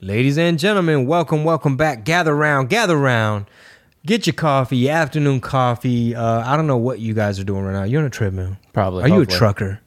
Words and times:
Ladies 0.00 0.36
and 0.36 0.58
gentlemen, 0.58 1.06
welcome, 1.06 1.42
welcome 1.42 1.78
back. 1.78 2.04
Gather 2.04 2.36
round, 2.36 2.68
gather 2.68 2.98
round. 2.98 3.46
Get 4.04 4.26
your 4.26 4.34
coffee, 4.34 4.76
your 4.76 4.92
afternoon 4.92 5.40
coffee. 5.40 6.14
Uh, 6.14 6.42
I 6.46 6.54
don't 6.54 6.66
know 6.66 6.76
what 6.76 6.98
you 6.98 7.14
guys 7.14 7.40
are 7.40 7.44
doing 7.44 7.64
right 7.64 7.72
now. 7.72 7.84
You're 7.84 8.02
on 8.02 8.06
a 8.06 8.10
treadmill. 8.10 8.58
Probably, 8.74 9.04
Are 9.04 9.08
you 9.08 9.14
a 9.14 9.18
hopefully. 9.20 9.38
trucker? 9.38 9.80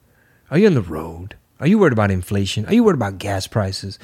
Are 0.49 0.57
you 0.57 0.65
on 0.65 0.73
the 0.73 0.81
road? 0.81 1.35
Are 1.59 1.67
you 1.67 1.77
worried 1.77 1.93
about 1.93 2.09
inflation? 2.09 2.65
Are 2.65 2.73
you 2.73 2.83
worried 2.83 2.95
about 2.95 3.19
gas 3.19 3.45
prices? 3.45 3.99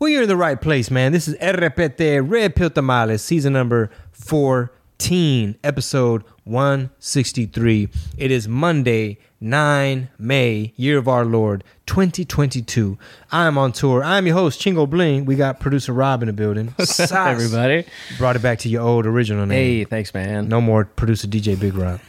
Well, 0.00 0.08
you're 0.10 0.22
in 0.22 0.28
the 0.28 0.36
right 0.36 0.60
place, 0.60 0.90
man. 0.90 1.12
This 1.12 1.28
is 1.28 1.36
RPT 1.36 2.20
Red 2.28 2.56
Pill 2.56 2.70
Tamales, 2.70 3.22
season 3.22 3.52
number 3.52 3.90
14, 4.98 5.56
episode 5.64 6.22
163. 6.44 7.88
It 8.16 8.30
is 8.30 8.46
Monday, 8.46 9.18
9 9.40 10.08
May, 10.18 10.72
year 10.76 10.98
of 10.98 11.08
our 11.08 11.24
Lord, 11.24 11.64
2022. 11.86 12.96
I 13.32 13.46
am 13.46 13.58
on 13.58 13.72
tour. 13.72 14.04
I'm 14.04 14.24
your 14.26 14.36
host, 14.36 14.60
Chingo 14.60 14.88
Bling. 14.88 15.24
We 15.24 15.34
got 15.34 15.58
producer 15.58 15.92
Rob 15.92 16.22
in 16.22 16.28
the 16.28 16.32
building. 16.32 16.74
Sas. 16.78 17.10
everybody? 17.10 17.84
Brought 18.18 18.36
it 18.36 18.42
back 18.42 18.60
to 18.60 18.68
your 18.68 18.82
old 18.82 19.04
original 19.04 19.44
name. 19.46 19.58
Hey, 19.58 19.84
thanks, 19.84 20.14
man. 20.14 20.48
No 20.48 20.60
more 20.60 20.84
producer 20.84 21.26
DJ 21.26 21.58
Big 21.58 21.74
Rob. 21.74 22.00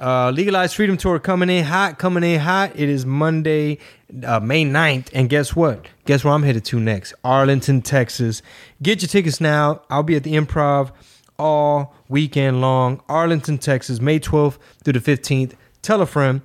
Uh, 0.00 0.30
Legalized 0.30 0.74
Freedom 0.74 0.96
Tour 0.96 1.18
coming 1.18 1.50
in 1.50 1.64
hot, 1.64 1.98
coming 1.98 2.24
in 2.24 2.40
hot. 2.40 2.72
It 2.74 2.88
is 2.88 3.04
Monday, 3.04 3.78
uh, 4.24 4.40
May 4.40 4.64
9th. 4.64 5.10
And 5.12 5.28
guess 5.28 5.54
what? 5.54 5.86
Guess 6.06 6.24
where 6.24 6.32
I'm 6.32 6.44
headed 6.44 6.64
to 6.66 6.80
next? 6.80 7.12
Arlington, 7.22 7.82
Texas. 7.82 8.40
Get 8.82 9.02
your 9.02 9.08
tickets 9.08 9.38
now. 9.38 9.82
I'll 9.90 10.02
be 10.02 10.16
at 10.16 10.22
the 10.22 10.34
improv 10.34 10.92
all 11.38 11.94
weekend 12.08 12.60
long. 12.60 13.02
Arlington, 13.08 13.58
Texas, 13.58 14.00
May 14.00 14.20
12th 14.20 14.58
through 14.84 14.94
the 14.94 15.00
15th. 15.00 15.54
Tell 15.82 16.00
a 16.00 16.06
friend. 16.06 16.42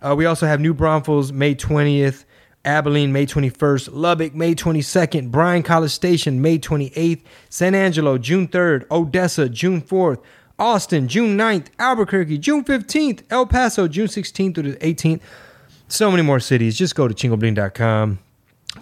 Uh, 0.00 0.14
we 0.16 0.26
also 0.26 0.46
have 0.46 0.60
New 0.60 0.74
Braunfels, 0.74 1.32
May 1.32 1.54
20th. 1.54 2.24
Abilene, 2.64 3.12
May 3.12 3.24
21st. 3.24 3.90
Lubbock, 3.92 4.34
May 4.34 4.54
22nd. 4.54 5.30
Bryan 5.30 5.62
College 5.62 5.90
Station, 5.90 6.42
May 6.42 6.58
28th. 6.58 7.22
San 7.48 7.74
Angelo, 7.74 8.18
June 8.18 8.46
3rd. 8.48 8.84
Odessa, 8.90 9.48
June 9.48 9.80
4th. 9.80 10.22
Austin, 10.58 11.08
June 11.08 11.38
9th. 11.38 11.68
Albuquerque, 11.78 12.38
June 12.38 12.64
15th. 12.64 13.22
El 13.30 13.46
Paso, 13.46 13.88
June 13.88 14.08
16th 14.08 14.54
through 14.54 14.72
the 14.72 14.78
18th. 14.78 15.20
So 15.88 16.10
many 16.10 16.22
more 16.22 16.40
cities. 16.40 16.76
Just 16.76 16.94
go 16.94 17.08
to 17.08 17.14
chingobling.com, 17.14 18.18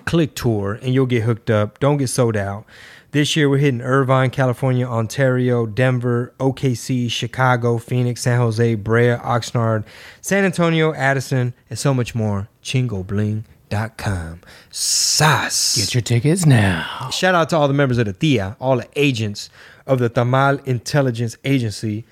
click 0.05 0.35
tour, 0.35 0.79
and 0.83 0.95
you'll 0.95 1.07
get 1.07 1.23
hooked 1.23 1.51
up. 1.51 1.79
Don't 1.79 1.97
get 1.97 2.09
sold 2.09 2.37
out. 2.37 2.65
This 3.13 3.35
year, 3.37 3.49
we're 3.49 3.59
hitting 3.59 3.81
Irvine, 3.81 4.31
California, 4.31 4.87
Ontario, 4.87 5.65
Denver, 5.65 6.35
OKC, 6.39 7.11
Chicago, 7.11 7.79
Phoenix, 7.79 8.23
San 8.23 8.39
Jose, 8.39 8.75
Brea, 8.75 9.17
Oxnard, 9.17 9.85
San 10.21 10.45
Antonio, 10.45 10.93
Addison, 10.93 11.55
and 11.71 11.79
so 11.79 11.95
much 11.95 12.15
more. 12.15 12.49
Chingobling.com. 12.63 14.41
Sas. 14.71 15.77
Get 15.79 15.95
your 15.95 16.03
tickets 16.03 16.45
now. 16.45 17.09
Shout 17.11 17.35
out 17.35 17.49
to 17.51 17.57
all 17.57 17.69
the 17.69 17.75
members 17.75 17.99
of 17.99 18.07
the 18.07 18.13
TIA, 18.13 18.57
all 18.61 18.77
the 18.77 18.89
agents 18.97 19.49
of 19.87 19.99
the 19.99 20.11
Tamal 20.11 20.63
Intelligence 20.67 21.39
Agency. 21.45 22.05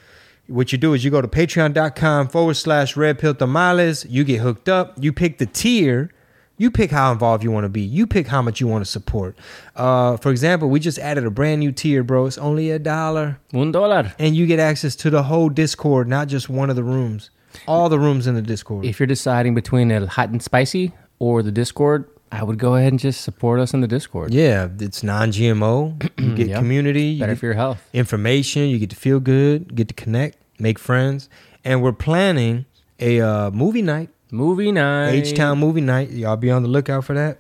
What 0.47 0.73
you 0.73 0.79
do 0.79 0.95
is 0.95 1.05
you 1.05 1.11
go 1.11 1.21
to 1.21 1.29
patreon.com 1.29 2.29
forward 2.29 2.55
slash 2.55 2.97
red 2.97 3.19
pill 3.19 3.35
tamales. 3.35 4.07
You 4.07 4.25
get 4.25 4.41
hooked 4.41 4.69
up. 4.69 4.95
You 5.03 5.13
pick 5.13 5.39
the 5.39 5.47
tier. 5.47 6.11
You 6.57 6.71
pick 6.71 6.91
how 6.93 7.11
involved 7.11 7.43
you 7.43 7.51
want 7.51 7.65
to 7.65 7.69
be. 7.69 7.81
You 7.81 8.07
pick 8.07 8.29
how 8.29 8.41
much 8.41 8.61
you 8.61 8.69
want 8.69 8.85
to 8.85 8.91
support. 8.91 9.37
Uh, 9.75 10.17
for 10.19 10.31
example, 10.31 10.71
we 10.71 10.79
just 10.79 10.99
added 11.01 11.25
a 11.27 11.31
brand 11.31 11.59
new 11.61 11.73
tier, 11.73 12.05
bro. 12.05 12.27
It's 12.27 12.39
only 12.39 12.71
a 12.71 12.79
dollar. 12.79 13.39
Un 13.53 13.73
dólar. 13.73 14.15
And 14.21 14.37
you 14.37 14.47
get 14.47 14.61
access 14.61 14.95
to 14.97 15.11
the 15.11 15.25
whole 15.25 15.49
Discord, 15.49 16.07
not 16.09 16.29
just 16.29 16.49
one 16.49 16.71
of 16.71 16.77
the 16.77 16.85
rooms. 16.85 17.31
All 17.67 17.89
the 17.89 17.99
rooms 17.99 18.27
in 18.29 18.35
the 18.37 18.43
Discord. 18.43 18.85
If 18.85 19.01
you're 19.01 19.07
deciding 19.09 19.55
between 19.55 19.91
a 19.91 20.07
hot 20.07 20.29
and 20.31 20.41
spicy 20.43 20.93
or 21.19 21.43
the 21.43 21.53
Discord, 21.53 22.09
I 22.31 22.43
would 22.45 22.59
go 22.59 22.75
ahead 22.77 22.93
and 22.93 22.99
just 23.01 23.21
support 23.23 23.59
us 23.61 23.75
in 23.75 23.81
the 23.81 23.87
Discord. 23.89 24.33
yeah, 24.35 24.69
it's 24.81 25.03
non 25.03 25.31
GMO. 25.33 26.03
You 26.21 26.35
get 26.37 26.49
Yeah. 26.49 26.59
community. 26.59 27.03
You 27.03 27.21
Better 27.21 27.33
get- 27.35 27.39
for 27.41 27.47
your 27.47 27.55
health. 27.55 27.83
information. 27.93 28.63
You 28.69 28.79
get 28.79 28.91
to 28.91 28.97
feel 28.97 29.19
good, 29.21 29.75
get 29.75 29.89
to 29.89 29.95
connect, 29.95 30.39
make 30.59 30.79
friends, 30.79 31.29
and 31.65 31.83
we're 31.83 31.93
planning 31.93 32.65
a 33.01 33.21
uh, 33.21 33.51
movie 33.51 33.83
night, 33.83 34.09
Movie 34.35 34.73
night. 34.73 35.11
H 35.11 35.35
Town 35.35 35.59
movie 35.59 35.81
night. 35.81 36.11
Y'all 36.11 36.37
be 36.37 36.51
on 36.51 36.63
the 36.63 36.69
lookout 36.69 37.05
for 37.05 37.15
that. 37.15 37.39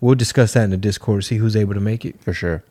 We'll 0.00 0.14
discuss 0.14 0.52
that 0.52 0.64
in 0.64 0.70
the 0.70 0.76
Discord, 0.76 1.24
see 1.24 1.36
who's 1.36 1.56
able 1.56 1.74
to 1.74 1.80
make 1.80 2.04
it 2.04 2.20
For 2.22 2.32
sure. 2.32 2.62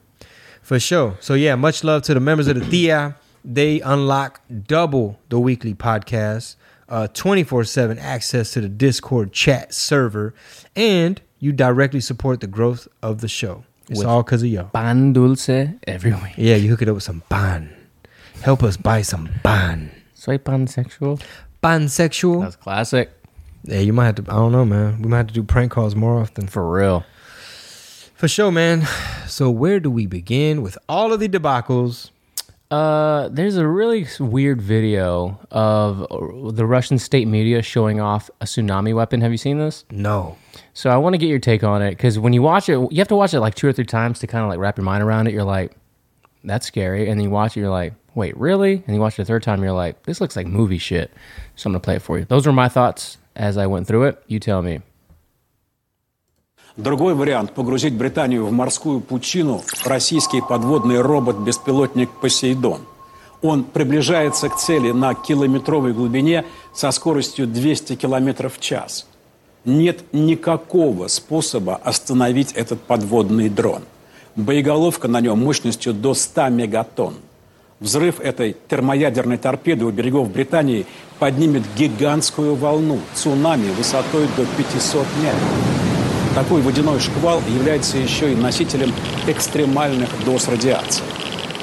for 0.62 0.80
sure. 0.80 1.18
So 1.20 1.34
yeah, 1.34 1.56
much 1.56 1.84
love 1.84 2.04
to 2.04 2.14
the 2.14 2.20
members 2.20 2.48
of 2.48 2.56
the 2.60 2.66
TIA. 2.70 3.16
They 3.44 3.82
unlock 3.82 4.42
double 4.68 5.20
the 5.30 5.40
weekly 5.40 5.74
podcast, 5.76 6.56
uh, 6.88 7.08
twenty 7.08 7.44
four 7.44 7.64
seven 7.66 8.00
access 8.00 8.52
to 8.54 8.62
the 8.62 8.70
Discord 8.70 9.34
chat 9.34 9.74
server, 9.74 10.34
and 10.76 11.20
you 11.40 11.52
directly 11.52 12.00
support 12.00 12.40
the 12.40 12.48
growth 12.48 12.88
of 13.04 13.22
the 13.22 13.28
show. 13.28 13.64
It's 13.90 14.00
With- 14.00 14.08
all 14.08 14.24
because 14.24 14.42
of 14.44 14.50
y'all. 14.50 14.70
Pan 14.74 15.14
dulce 15.14 15.50
every 15.86 16.14
week. 16.14 16.34
Yeah, 16.38 16.56
you 16.56 16.70
hook 16.70 16.82
it 16.82 16.90
up 16.90 16.96
with 16.96 17.04
some 17.04 17.22
ban. 17.30 17.70
Help 18.42 18.64
us 18.64 18.78
buy 18.78 19.02
some 19.02 19.30
ban. 19.44 19.92
Soy 20.14 20.38
pansexual. 20.40 21.22
Pansexual. 21.62 22.42
That's 22.44 22.56
classic. 22.56 23.12
Yeah, 23.68 23.80
you 23.80 23.94
might 23.94 24.06
have 24.06 24.16
to. 24.16 24.24
I 24.28 24.36
don't 24.36 24.52
know, 24.52 24.66
man. 24.66 25.02
We 25.02 25.10
might 25.10 25.18
have 25.18 25.28
to 25.28 25.34
do 25.34 25.44
prank 25.44 25.72
calls 25.72 25.96
more 25.96 26.20
often. 26.20 26.48
For 26.48 26.70
real. 26.72 27.04
For 28.14 28.28
sure, 28.28 28.52
man. 28.52 28.88
So 29.28 29.50
where 29.50 29.80
do 29.80 29.90
we 29.90 30.06
begin 30.06 30.62
with 30.62 30.78
all 30.88 31.12
of 31.12 31.20
the 31.20 31.28
debacles? 31.28 32.12
Uh, 32.72 33.28
there's 33.30 33.58
a 33.58 33.68
really 33.68 34.08
weird 34.20 34.62
video 34.62 35.40
of 35.52 36.02
uh, 36.04 36.52
the 36.52 36.66
Russian 36.66 36.98
state 36.98 37.28
media 37.28 37.62
showing 37.62 38.00
off 38.00 38.30
a 38.42 38.46
tsunami 38.46 38.94
weapon. 38.94 39.22
Have 39.22 39.32
you 39.32 39.38
seen 39.38 39.60
this? 39.60 39.86
No. 39.92 40.38
So 40.74 40.90
I 40.90 40.98
want 40.98 41.14
to 41.14 41.18
get 41.18 41.28
your 41.28 41.40
take 41.40 41.64
on 41.64 41.82
it 41.82 41.92
because 41.92 42.18
when 42.18 42.34
you 42.34 42.42
watch 42.42 42.70
it, 42.70 42.74
you 42.92 42.98
have 42.98 43.08
to 43.10 43.16
watch 43.16 43.34
it 43.34 43.40
like 43.40 43.56
two 43.56 43.68
or 43.68 43.74
three 43.74 43.86
times 43.86 44.20
to 44.20 44.28
kind 44.28 44.44
of 44.44 44.50
like 44.50 44.60
wrap 44.60 44.78
your 44.78 44.86
mind 44.86 45.04
around 45.04 45.28
it. 45.28 45.34
You're 45.34 45.44
like, 45.44 45.76
that's 46.44 46.66
scary, 46.66 47.10
and 47.10 47.20
then 47.20 47.26
you 47.26 47.32
watch 47.32 47.58
it, 47.58 47.62
you're 47.62 47.70
like, 47.70 47.94
wait, 48.14 48.38
really? 48.38 48.84
And 48.86 48.96
you 48.96 49.02
watch 49.02 49.18
it 49.18 49.24
a 49.24 49.26
third 49.26 49.44
time, 49.44 49.64
you're 49.64 49.72
like, 49.72 50.04
this 50.04 50.22
looks 50.22 50.36
like 50.36 50.48
movie 50.48 50.78
shit. 50.78 51.12
So 51.56 51.68
I'm 51.68 51.74
gonna 51.74 51.80
play 51.82 51.96
it 51.96 52.02
for 52.02 52.20
you. 52.20 52.26
Those 52.26 52.46
were 52.46 52.54
my 52.54 52.70
thoughts 52.70 53.18
as 53.36 53.58
I 53.58 53.68
went 53.68 53.88
through 53.88 54.04
it. 54.10 54.18
You 54.28 54.40
tell 54.40 54.62
me. 54.62 54.82
Другой 56.78 57.14
вариант– 57.14 57.54
погрузить 57.56 57.94
Британию 57.94 58.46
в 58.46 58.52
морскую 58.52 59.00
пучину 59.00 59.62
российский 59.86 60.42
подводный 60.42 61.00
робот-беспилотник 61.00 62.10
«Посейдон». 62.20 62.82
Он 63.42 63.64
приближается 63.64 64.50
к 64.50 64.58
цели 64.58 64.92
на 64.92 65.14
километровой 65.14 65.94
глубине 65.94 66.44
со 66.74 66.92
скоростью 66.92 67.48
200 67.48 67.96
км 67.96 68.50
в 68.50 68.60
час. 68.60 69.08
Нет 69.64 70.04
никакого 70.12 71.08
способа 71.08 71.76
остановить 71.76 72.52
этот 72.54 72.82
подводный 72.82 73.50
дрон. 73.50 73.84
Боеголовка 74.36 75.08
на 75.08 75.22
нем 75.22 75.40
мощностью 75.40 75.94
до 75.94 76.14
100 76.14 76.50
мегатонн. 76.50 77.16
Взрыв 77.82 78.22
этой 78.22 78.56
термоядерной 78.70 79.38
торпеды 79.38 79.84
у 79.84 79.92
берегов 79.92 80.32
Британии 80.32 80.86
поднимет 81.20 81.64
гигантскую 81.78 82.56
волну, 82.56 83.00
цунами 83.14 83.70
высотой 83.72 84.28
до 84.38 84.46
500 84.46 85.06
метров. 85.22 85.76
Такой 86.36 86.62
водяной 86.62 87.00
шквал 87.02 87.42
является 87.48 87.98
еще 87.98 88.32
и 88.32 88.36
носителем 88.36 88.94
экстремальных 89.28 90.10
доз 90.26 90.48
радиации. 90.48 91.04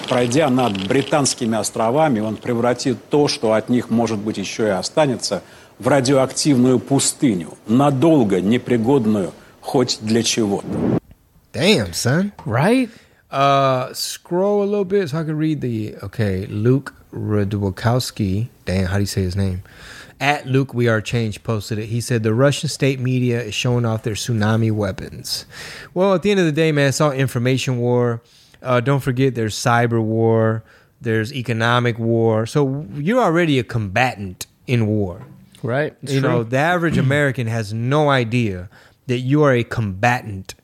Пройдя 0.09 0.50
над 0.50 0.87
британскими 0.87 1.56
островами, 1.56 2.20
он 2.20 2.37
превратит 2.37 2.99
то, 3.09 3.29
что 3.29 3.55
от 3.55 3.70
них, 3.70 3.88
может 3.88 4.19
быть, 4.19 4.37
еще 4.37 4.67
и 4.67 4.70
останется, 4.70 5.43
в 5.79 5.88
радиоактивную 5.88 6.79
пустыню, 6.79 7.55
надолго 7.67 8.43
непригодную 8.43 9.32
хоть 9.62 9.99
для 10.03 10.23
чего-то. 10.23 10.67
Damn, 11.55 11.93
son. 11.93 12.32
Right? 12.47 12.91
Uh, 13.32 13.94
scroll 13.94 14.62
a 14.62 14.67
little 14.67 14.84
bit 14.84 15.08
so 15.08 15.19
I 15.19 15.25
can 15.25 15.38
read 15.38 15.62
the. 15.62 15.96
Okay, 16.02 16.44
Luke 16.46 16.94
Radwakowski. 17.12 18.49
Damn, 18.67 18.87
how 18.87 18.96
do 18.96 19.00
you 19.00 19.06
say 19.06 19.23
his 19.23 19.34
name? 19.34 19.62
At 20.20 20.46
Luke 20.46 20.75
We 20.75 20.87
Are 20.87 21.00
Change 21.00 21.43
posted 21.43 21.79
it. 21.79 21.87
He 21.87 22.00
said 22.00 22.23
the 22.23 22.34
Russian 22.34 22.69
state 22.69 23.00
media 23.00 23.43
is 23.43 23.55
showing 23.55 23.87
off 23.87 24.02
their 24.02 24.14
tsunami 24.14 24.70
weapons. 24.70 25.46
Well, 25.94 26.14
at 26.14 26.23
the 26.23 26.31
end 26.31 26.40
of 26.40 26.46
the 26.46 26.52
day, 26.52 26.73
man, 26.73 26.90
it's 26.90 27.00
all 27.00 27.11
information 27.11 27.79
war. 27.79 28.23
Uh, 28.61 28.81
don't 28.81 29.00
forget 29.00 29.35
there's 29.35 29.56
cyber 29.56 30.00
war, 30.00 30.62
there's 31.00 31.32
economic 31.32 31.99
war. 31.99 32.44
So 32.46 32.87
you're 32.93 33.23
already 33.23 33.58
a 33.58 33.64
combatant 33.64 34.46
in 34.67 34.87
war. 34.87 35.26
Right? 35.62 35.96
It's 36.02 36.12
you 36.12 36.20
know, 36.20 36.44
the 36.44 36.58
average 36.58 36.99
American 37.08 37.46
has 37.46 37.73
no 37.73 38.11
idea 38.11 38.69
that 39.06 39.19
you 39.20 39.43
are 39.43 39.52
a 39.52 39.64
combatant 39.64 40.55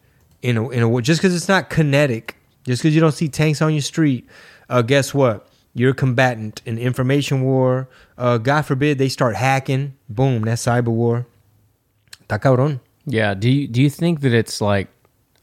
in 0.43 0.57
a, 0.57 0.69
in 0.69 0.83
a 0.83 0.89
war 0.89 1.01
just 1.01 1.21
because 1.21 1.35
it's 1.35 1.49
not 1.49 1.71
kinetic 1.71 2.38
Just 2.69 2.83
because 2.83 2.95
you 2.95 3.01
don't 3.01 3.13
see 3.13 3.29
tanks 3.29 3.63
on 3.63 3.73
your 3.73 3.81
street, 3.81 4.29
uh, 4.69 4.83
guess 4.83 5.15
what? 5.15 5.49
You're 5.73 5.93
a 5.93 5.95
combatant 5.95 6.61
in 6.67 6.77
information 6.77 7.43
war. 7.43 7.89
Uh, 8.19 8.37
God 8.37 8.63
forbid 8.63 8.99
they 8.99 9.09
start 9.09 9.37
hacking. 9.37 9.95
Boom, 10.09 10.43
that's 10.43 10.67
cyber 10.67 10.89
war. 10.89 11.27
Está 12.29 12.39
cabrón. 12.39 12.81
Yeah. 13.07 13.33
Do 13.33 13.49
you 13.49 13.67
do 13.67 13.81
you 13.81 13.89
think 13.89 14.21
that 14.21 14.35
it's 14.35 14.61
like, 14.61 14.89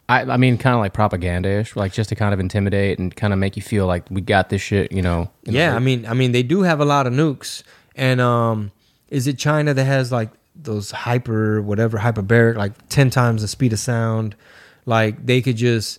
I 0.07 0.21
I 0.21 0.37
mean, 0.37 0.59
kind 0.59 0.75
of 0.75 0.81
like 0.81 0.93
propaganda-ish, 0.93 1.75
like 1.75 1.93
just 1.93 2.09
to 2.09 2.15
kind 2.15 2.31
of 2.31 2.39
intimidate 2.39 2.99
and 2.99 3.15
kind 3.15 3.33
of 3.33 3.39
make 3.39 3.57
you 3.57 3.63
feel 3.63 3.87
like 3.87 4.03
we 4.11 4.21
got 4.21 4.49
this 4.49 4.61
shit, 4.61 4.91
you 4.91 5.01
know? 5.01 5.31
Yeah. 5.45 5.75
I 5.75 5.79
mean, 5.79 6.05
I 6.05 6.13
mean, 6.13 6.31
they 6.31 6.43
do 6.43 6.61
have 6.61 6.79
a 6.79 6.85
lot 6.85 7.07
of 7.07 7.13
nukes, 7.13 7.63
and 7.95 8.21
um, 8.21 8.71
is 9.09 9.25
it 9.25 9.39
China 9.39 9.73
that 9.73 9.85
has 9.85 10.11
like 10.11 10.29
those 10.55 10.91
hyper 10.91 11.59
whatever 11.59 11.97
hyperbaric 11.97 12.55
like 12.55 12.73
ten 12.89 13.09
times 13.09 13.41
the 13.41 13.47
speed 13.47 13.73
of 13.73 13.79
sound? 13.79 14.35
Like 14.85 15.25
they 15.25 15.41
could 15.41 15.57
just 15.57 15.97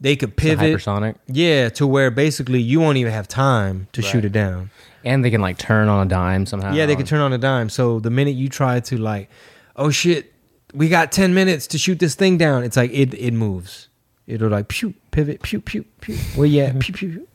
they 0.00 0.16
could 0.16 0.36
pivot, 0.36 0.74
hypersonic, 0.74 1.16
yeah, 1.26 1.68
to 1.70 1.86
where 1.86 2.10
basically 2.10 2.60
you 2.60 2.80
won't 2.80 2.98
even 2.98 3.12
have 3.12 3.28
time 3.28 3.88
to 3.92 4.02
shoot 4.02 4.24
it 4.24 4.32
down. 4.32 4.70
and 5.04 5.24
they 5.24 5.30
can 5.30 5.40
like 5.40 5.58
turn 5.58 5.88
on 5.88 6.06
a 6.06 6.08
dime 6.08 6.46
somehow. 6.46 6.72
Yeah, 6.72 6.86
they 6.86 6.96
could 6.96 7.06
turn 7.06 7.20
on 7.20 7.32
a 7.32 7.38
dime. 7.38 7.68
So 7.68 8.00
the 8.00 8.10
minute 8.10 8.34
you 8.34 8.48
try 8.48 8.80
to 8.80 8.98
like, 8.98 9.30
oh 9.76 9.90
shit, 9.90 10.32
we 10.72 10.88
got 10.88 11.12
ten 11.12 11.34
minutes 11.34 11.66
to 11.68 11.78
shoot 11.78 11.98
this 11.98 12.14
thing 12.14 12.36
down, 12.38 12.64
it's 12.64 12.76
like 12.76 12.90
it 12.92 13.14
it 13.14 13.32
moves. 13.32 13.88
It'll 14.26 14.48
like 14.48 14.68
pew 14.68 14.94
pivot 15.10 15.42
pew 15.42 15.60
pew 15.60 15.84
pew. 16.00 16.16
You 16.44 16.62
at? 16.62 16.78
pew 16.80 16.94
pew. 16.94 17.08
pew. 17.08 17.28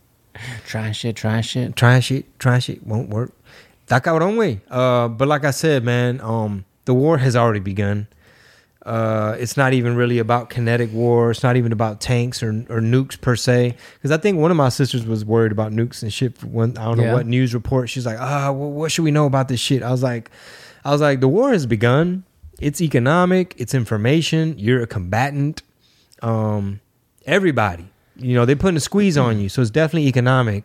try 0.65 0.91
shit, 0.91 1.15
try 1.15 1.41
shit. 1.41 1.75
trying 1.75 2.01
shit, 2.01 2.39
trying 2.39 2.61
shit 2.61 2.85
won't 2.85 3.09
work. 3.09 3.31
That 3.87 4.03
cabrón 4.03 4.37
way. 4.37 4.61
Uh, 4.69 5.07
but 5.07 5.27
like 5.27 5.43
I 5.45 5.51
said, 5.51 5.83
man, 5.83 6.21
um, 6.21 6.65
the 6.85 6.93
war 6.93 7.17
has 7.17 7.35
already 7.35 7.59
begun. 7.59 8.07
Uh, 8.85 9.35
it's 9.37 9.57
not 9.57 9.73
even 9.73 9.95
really 9.95 10.19
about 10.19 10.49
kinetic 10.49 10.91
war. 10.93 11.31
It's 11.31 11.43
not 11.43 11.57
even 11.57 11.71
about 11.71 11.99
tanks 11.99 12.41
or, 12.41 12.49
or 12.69 12.79
nukes 12.79 13.19
per 13.19 13.35
se. 13.35 13.75
Because 13.95 14.11
I 14.11 14.17
think 14.17 14.37
one 14.39 14.51
of 14.51 14.57
my 14.57 14.69
sisters 14.69 15.05
was 15.05 15.25
worried 15.25 15.51
about 15.51 15.71
nukes 15.73 16.01
and 16.01 16.11
shit. 16.13 16.37
For 16.37 16.47
one, 16.47 16.77
I 16.77 16.85
don't 16.85 16.97
know 16.97 17.03
Yeah. 17.03 17.13
what 17.13 17.27
news 17.27 17.53
report. 17.53 17.89
She's 17.89 18.05
like, 18.05 18.17
ah, 18.19 18.51
well, 18.51 18.71
what 18.71 18.91
should 18.91 19.03
we 19.03 19.11
know 19.11 19.25
about 19.25 19.49
this 19.49 19.59
shit? 19.59 19.83
I 19.83 19.91
was 19.91 20.01
like, 20.01 20.31
I 20.85 20.91
was 20.91 21.01
like, 21.01 21.19
the 21.19 21.27
war 21.27 21.51
has 21.51 21.65
begun. 21.65 22.23
It's 22.61 22.81
economic. 22.81 23.53
It's 23.57 23.73
information. 23.73 24.55
You're 24.57 24.81
a 24.81 24.87
combatant. 24.87 25.61
Um, 26.21 26.79
everybody, 27.25 27.87
you 28.15 28.33
know, 28.35 28.45
they're 28.45 28.55
putting 28.55 28.77
a 28.77 28.81
squeeze 28.81 29.17
on 29.17 29.39
you. 29.39 29.49
So 29.49 29.61
it's 29.61 29.71
definitely 29.71 30.07
economic. 30.07 30.63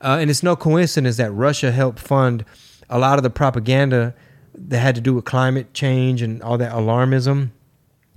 Uh, 0.00 0.18
and 0.20 0.30
it's 0.30 0.42
no 0.42 0.56
coincidence 0.56 1.16
that 1.16 1.32
Russia 1.32 1.72
helped 1.72 1.98
fund 1.98 2.44
a 2.88 2.98
lot 2.98 3.18
of 3.18 3.22
the 3.24 3.30
propaganda 3.30 4.14
that 4.54 4.78
had 4.78 4.94
to 4.94 5.00
do 5.00 5.14
with 5.14 5.24
climate 5.24 5.74
change 5.74 6.22
and 6.22 6.42
all 6.42 6.58
that 6.58 6.72
alarmism. 6.72 7.50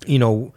You 0.06 0.20
know, 0.20 0.54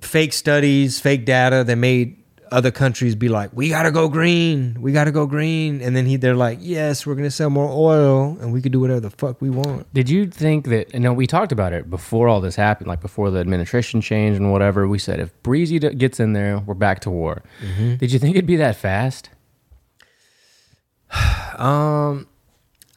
fake 0.00 0.32
studies, 0.32 1.00
fake 1.00 1.24
data 1.24 1.64
that 1.64 1.76
made 1.76 2.18
other 2.50 2.70
countries 2.70 3.14
be 3.14 3.28
like, 3.28 3.50
"We 3.54 3.70
gotta 3.70 3.90
go 3.90 4.08
green, 4.08 4.76
we 4.80 4.92
gotta 4.92 5.10
go 5.10 5.26
green," 5.26 5.80
and 5.80 5.96
then 5.96 6.06
he, 6.06 6.16
they're 6.16 6.36
like, 6.36 6.58
"Yes, 6.60 7.06
we're 7.06 7.14
gonna 7.14 7.30
sell 7.30 7.50
more 7.50 7.68
oil, 7.70 8.36
and 8.40 8.52
we 8.52 8.60
could 8.60 8.72
do 8.72 8.80
whatever 8.80 9.00
the 9.00 9.10
fuck 9.10 9.40
we 9.40 9.48
want." 9.50 9.92
Did 9.94 10.10
you 10.10 10.26
think 10.26 10.66
that? 10.66 10.92
You 10.92 11.00
know, 11.00 11.12
we 11.12 11.26
talked 11.26 11.50
about 11.50 11.72
it 11.72 11.88
before 11.88 12.28
all 12.28 12.40
this 12.40 12.56
happened, 12.56 12.88
like 12.88 13.00
before 13.00 13.30
the 13.30 13.40
administration 13.40 14.00
change 14.00 14.36
and 14.36 14.52
whatever. 14.52 14.86
We 14.86 14.98
said 14.98 15.18
if 15.18 15.30
Breezy 15.42 15.78
gets 15.78 16.20
in 16.20 16.34
there, 16.34 16.58
we're 16.58 16.74
back 16.74 17.00
to 17.00 17.10
war. 17.10 17.42
Mm-hmm. 17.62 17.96
Did 17.96 18.12
you 18.12 18.18
think 18.18 18.36
it'd 18.36 18.46
be 18.46 18.56
that 18.56 18.76
fast? 18.76 19.30
Um, 21.52 22.26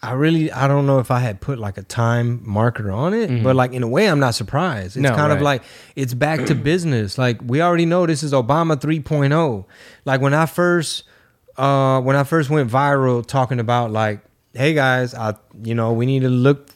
I 0.06 0.14
really, 0.14 0.52
I 0.52 0.68
don't 0.68 0.86
know 0.86 1.00
if 1.00 1.10
I 1.10 1.20
had 1.20 1.42
put 1.42 1.58
like 1.58 1.78
a 1.78 1.84
time 1.84 2.42
marker 2.46 2.92
on 2.92 3.14
it, 3.14 3.44
but 3.44 3.56
like 3.56 3.74
in 3.74 3.82
a 3.84 3.88
way, 3.88 4.08
I'm 4.08 4.20
not 4.20 4.36
surprised. 4.36 4.86
It's 4.86 4.96
Mm-hmm. 4.98 5.04
No, 5.04 5.16
kind 5.16 5.32
of 5.34 5.42
like 5.42 5.64
it's 5.96 6.14
back 6.14 6.46
to 6.46 6.56
business. 6.72 7.18
Like 7.18 7.40
we 7.44 7.62
already 7.62 7.86
know 7.86 8.06
this 8.06 8.22
is 8.24 8.32
Obama 8.32 8.76
3.0. 8.80 9.66
Like 10.06 10.22
when 10.22 10.34
I 10.34 10.46
first, 10.46 11.04
uh, 11.58 12.02
when 12.02 12.16
I 12.16 12.24
first 12.24 12.50
went 12.50 12.70
viral 12.70 13.26
talking 13.26 13.60
about 13.60 13.92
like, 13.92 14.22
hey 14.54 14.74
guys, 14.74 15.14
I, 15.16 15.36
you 15.64 15.74
know, 15.76 15.92
we 15.94 16.06
need 16.06 16.22
to 16.22 16.30
look. 16.30 16.70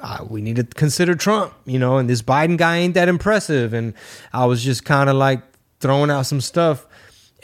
Uh, 0.00 0.24
we 0.28 0.42
need 0.42 0.56
to 0.56 0.64
consider 0.64 1.14
Trump, 1.14 1.52
you 1.64 1.78
know, 1.78 1.98
and 1.98 2.10
this 2.10 2.22
Biden 2.22 2.56
guy 2.56 2.78
ain't 2.78 2.94
that 2.94 3.08
impressive. 3.08 3.72
And 3.72 3.94
I 4.32 4.46
was 4.46 4.64
just 4.64 4.84
kind 4.84 5.08
of 5.08 5.14
like 5.14 5.40
throwing 5.78 6.10
out 6.10 6.26
some 6.26 6.40
stuff, 6.40 6.86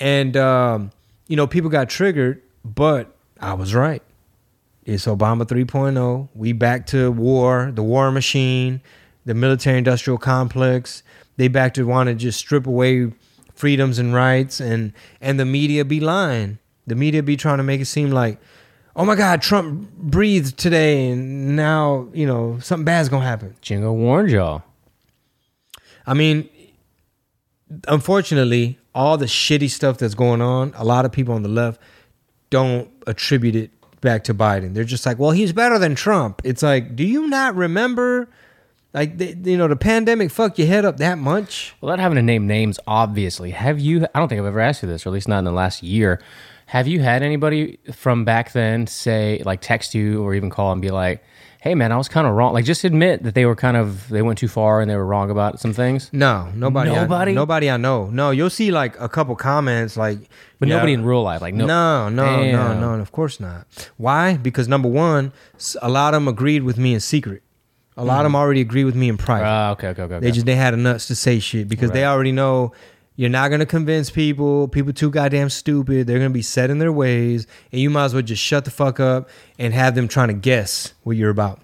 and 0.01 0.37
um, 0.37 0.91
you 1.29 1.37
know, 1.37 1.47
people 1.47 1.71
got 1.71 1.89
triggered, 1.89 2.43
but 2.65 3.15
I 3.41 3.53
was 3.55 3.75
right. 3.77 4.03
It's 4.89 5.05
Obama 5.05 5.45
3.0. 5.45 6.31
We 6.35 6.55
back 6.55 6.87
to 6.87 7.13
war, 7.13 7.71
the 7.75 7.83
war 7.83 8.11
machine, 8.11 8.81
the 9.27 9.35
military 9.35 9.77
industrial 9.77 10.17
complex. 10.17 11.03
They 11.37 11.49
back 11.49 11.75
to 11.75 11.85
want 11.87 12.07
to 12.07 12.15
just 12.15 12.39
strip 12.39 12.67
away 12.67 13.13
freedoms 13.55 13.99
and 13.99 14.15
rights 14.15 14.61
and 14.61 14.95
and 15.21 15.39
the 15.39 15.45
media 15.45 15.85
be 15.85 16.01
lying. 16.01 16.59
The 16.87 16.95
media 16.95 17.23
be 17.23 17.37
trying 17.37 17.59
to 17.59 17.63
make 17.63 17.83
it 17.83 17.85
seem 17.85 18.13
like, 18.13 18.41
"Oh 18.97 19.05
my 19.05 19.15
god, 19.15 19.43
Trump 19.43 19.91
breathed 19.93 20.57
today 20.57 21.11
and 21.11 21.55
now, 21.55 22.09
you 22.15 22.27
know, 22.27 22.59
something 22.61 22.87
bad's 22.87 23.11
going 23.11 23.25
to 23.25 23.29
happen." 23.29 23.57
Chingo 23.61 23.95
warned 23.95 24.31
y'all. 24.31 24.63
I 26.07 26.15
mean, 26.15 26.49
unfortunately, 27.89 28.79
all 28.95 29.19
the 29.19 29.27
shitty 29.27 29.69
stuff 29.69 29.99
that's 29.99 30.15
going 30.15 30.41
on, 30.41 30.73
a 30.79 30.85
lot 30.85 31.05
of 31.05 31.13
people 31.13 31.35
on 31.35 31.43
the 31.43 31.51
left 31.51 31.79
don't 32.49 32.89
attribute 33.07 33.55
it 33.55 33.78
back 34.01 34.25
to 34.25 34.35
Biden. 34.35 34.75
They're 34.75 34.85
just 34.85 35.07
like, 35.07 35.19
well, 35.19 35.31
he's 35.31 35.53
better 35.53 35.79
than 35.79 35.95
Trump. 35.95 36.41
It's 36.45 36.63
like, 36.63 36.97
do 36.97 37.05
you 37.05 37.29
not 37.29 37.55
remember? 37.55 38.29
Like, 38.95 39.21
you 39.21 39.57
know, 39.57 39.69
the 39.69 39.77
pandemic 39.77 40.31
fucked 40.31 40.59
your 40.59 40.69
head 40.69 40.85
up 40.85 40.97
that 40.97 41.19
much. 41.19 41.75
Without 41.81 41.99
having 41.99 42.17
to 42.17 42.23
name 42.23 42.47
names, 42.47 42.81
obviously, 42.87 43.51
have 43.51 43.79
you? 43.79 44.07
I 44.15 44.19
don't 44.19 44.29
think 44.29 44.41
I've 44.41 44.47
ever 44.47 44.61
asked 44.61 44.83
you 44.83 44.89
this, 44.89 45.05
or 45.05 45.11
at 45.11 45.13
least 45.13 45.29
not 45.29 45.41
in 45.41 45.45
the 45.45 45.53
last 45.53 45.83
year. 45.83 46.23
Have 46.67 46.87
you 46.87 47.01
had 47.01 47.23
anybody 47.23 47.79
from 47.93 48.25
back 48.25 48.53
then 48.53 48.87
say, 48.87 49.43
like, 49.45 49.61
text 49.61 49.95
you 49.95 50.23
or 50.23 50.35
even 50.35 50.51
call 50.51 50.73
and 50.73 50.83
be 50.83 50.91
like, 50.91 51.23
"Hey, 51.61 51.75
man, 51.75 51.93
I 51.93 51.97
was 51.97 52.09
kind 52.09 52.27
of 52.27 52.35
wrong." 52.35 52.53
Like, 52.53 52.65
just 52.65 52.85
admit 52.85 53.23
that 53.23 53.35
they 53.35 53.45
were 53.45 53.57
kind 53.57 53.77
of 53.77 54.09
they 54.09 54.23
went 54.23 54.39
too 54.39 54.49
far 54.49 54.81
and 54.81 54.91
they 54.91 54.97
were 54.97 55.07
wrong 55.07 55.31
about 55.31 55.61
some 55.61 55.73
things. 55.73 56.11
No, 56.13 56.49
nobody. 56.55 56.91
Nobody? 56.91 57.33
I, 57.33 57.35
nobody 57.35 57.71
I 57.71 57.77
know. 57.77 58.07
No, 58.11 58.31
you'll 58.31 58.51
see 58.51 58.71
like 58.71 58.99
a 59.01 59.09
couple 59.09 59.35
comments, 59.37 59.97
like, 59.97 60.19
But 60.59 60.69
yeah, 60.69 60.77
nobody 60.77 60.93
in 60.93 61.05
real 61.05 61.23
life, 61.23 61.41
like, 61.41 61.55
no, 61.55 61.67
No, 61.67 62.09
no, 62.09 62.37
no, 62.37 62.43
Damn. 62.43 62.81
no, 62.81 62.95
of 62.95 63.13
course 63.13 63.41
not. 63.41 63.67
Why? 63.97 64.37
Because 64.37 64.69
number 64.69 64.89
one, 64.89 65.33
a 65.83 65.89
lot 65.89 66.15
of 66.15 66.21
them 66.21 66.29
agreed 66.29 66.63
with 66.63 66.79
me 66.79 66.95
in 66.95 67.01
secret. 67.01 67.43
A 67.97 68.05
lot 68.05 68.21
of 68.21 68.25
them 68.27 68.37
already 68.37 68.61
agreed 68.61 68.85
with 68.85 68.95
me 68.95 69.09
in 69.09 69.17
private. 69.17 69.47
Ah, 69.47 69.71
okay, 69.73 69.89
okay, 69.89 70.03
okay. 70.03 70.15
okay. 70.15 70.25
They 70.25 70.31
just 70.31 70.47
they 70.47 70.55
had 70.55 70.73
the 70.73 70.77
nuts 70.79 71.09
to 71.09 71.17
say 71.17 71.41
shit 71.41 71.69
because 71.69 71.91
they 71.91 72.05
already 72.05 72.31
know 72.31 72.73
you're 73.19 73.29
not 73.29 73.51
gonna 73.51 73.67
convince 73.67 74.11
people. 74.11 74.69
People 74.69 74.93
too 74.93 75.11
goddamn 75.11 75.51
stupid. 75.51 76.07
They're 76.07 76.19
gonna 76.19 76.31
be 76.31 76.41
set 76.41 76.71
in 76.71 76.79
their 76.79 76.93
ways, 76.93 77.47
and 77.73 77.81
you 77.81 77.91
might 77.91 78.05
as 78.07 78.15
well 78.15 78.23
just 78.23 78.41
shut 78.43 78.65
the 78.65 78.71
fuck 78.71 79.01
up 79.01 79.29
and 79.59 79.75
have 79.75 79.95
them 79.97 80.07
trying 80.07 80.29
to 80.29 80.35
guess 80.35 80.95
what 81.03 81.17
you're 81.17 81.29
about. 81.31 81.61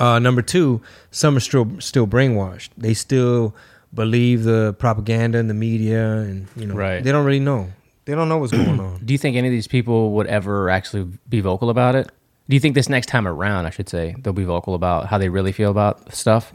Uh, 0.00 0.18
number 0.18 0.42
two, 0.42 0.80
some 1.12 1.36
are 1.36 1.40
still 1.40 1.68
still 1.78 2.06
brainwashed. 2.08 2.70
They 2.76 2.92
still 2.92 3.54
believe 3.94 4.42
the 4.42 4.74
propaganda 4.80 5.38
and 5.38 5.48
the 5.48 5.54
media, 5.54 6.16
and 6.18 6.48
you 6.56 6.66
know, 6.66 6.74
Right. 6.74 7.04
they 7.04 7.12
don't 7.12 7.24
really 7.24 7.38
know. 7.38 7.68
They 8.06 8.14
don't 8.16 8.28
know 8.28 8.38
what's 8.38 8.50
going 8.52 8.80
on. 8.80 8.98
Do 9.04 9.14
you 9.14 9.18
think 9.18 9.36
any 9.36 9.46
of 9.46 9.52
these 9.52 9.68
people 9.68 10.10
would 10.14 10.26
ever 10.26 10.68
actually 10.70 11.06
be 11.28 11.40
vocal 11.40 11.70
about 11.70 11.94
it? 11.94 12.10
Do 12.48 12.56
you 12.56 12.60
think 12.60 12.74
this 12.74 12.88
next 12.88 13.06
time 13.06 13.26
around, 13.28 13.66
I 13.66 13.70
should 13.70 13.88
say, 13.88 14.16
they'll 14.18 14.32
be 14.34 14.44
vocal 14.44 14.74
about 14.74 15.06
how 15.06 15.16
they 15.18 15.28
really 15.28 15.52
feel 15.52 15.70
about 15.70 16.12
stuff? 16.12 16.52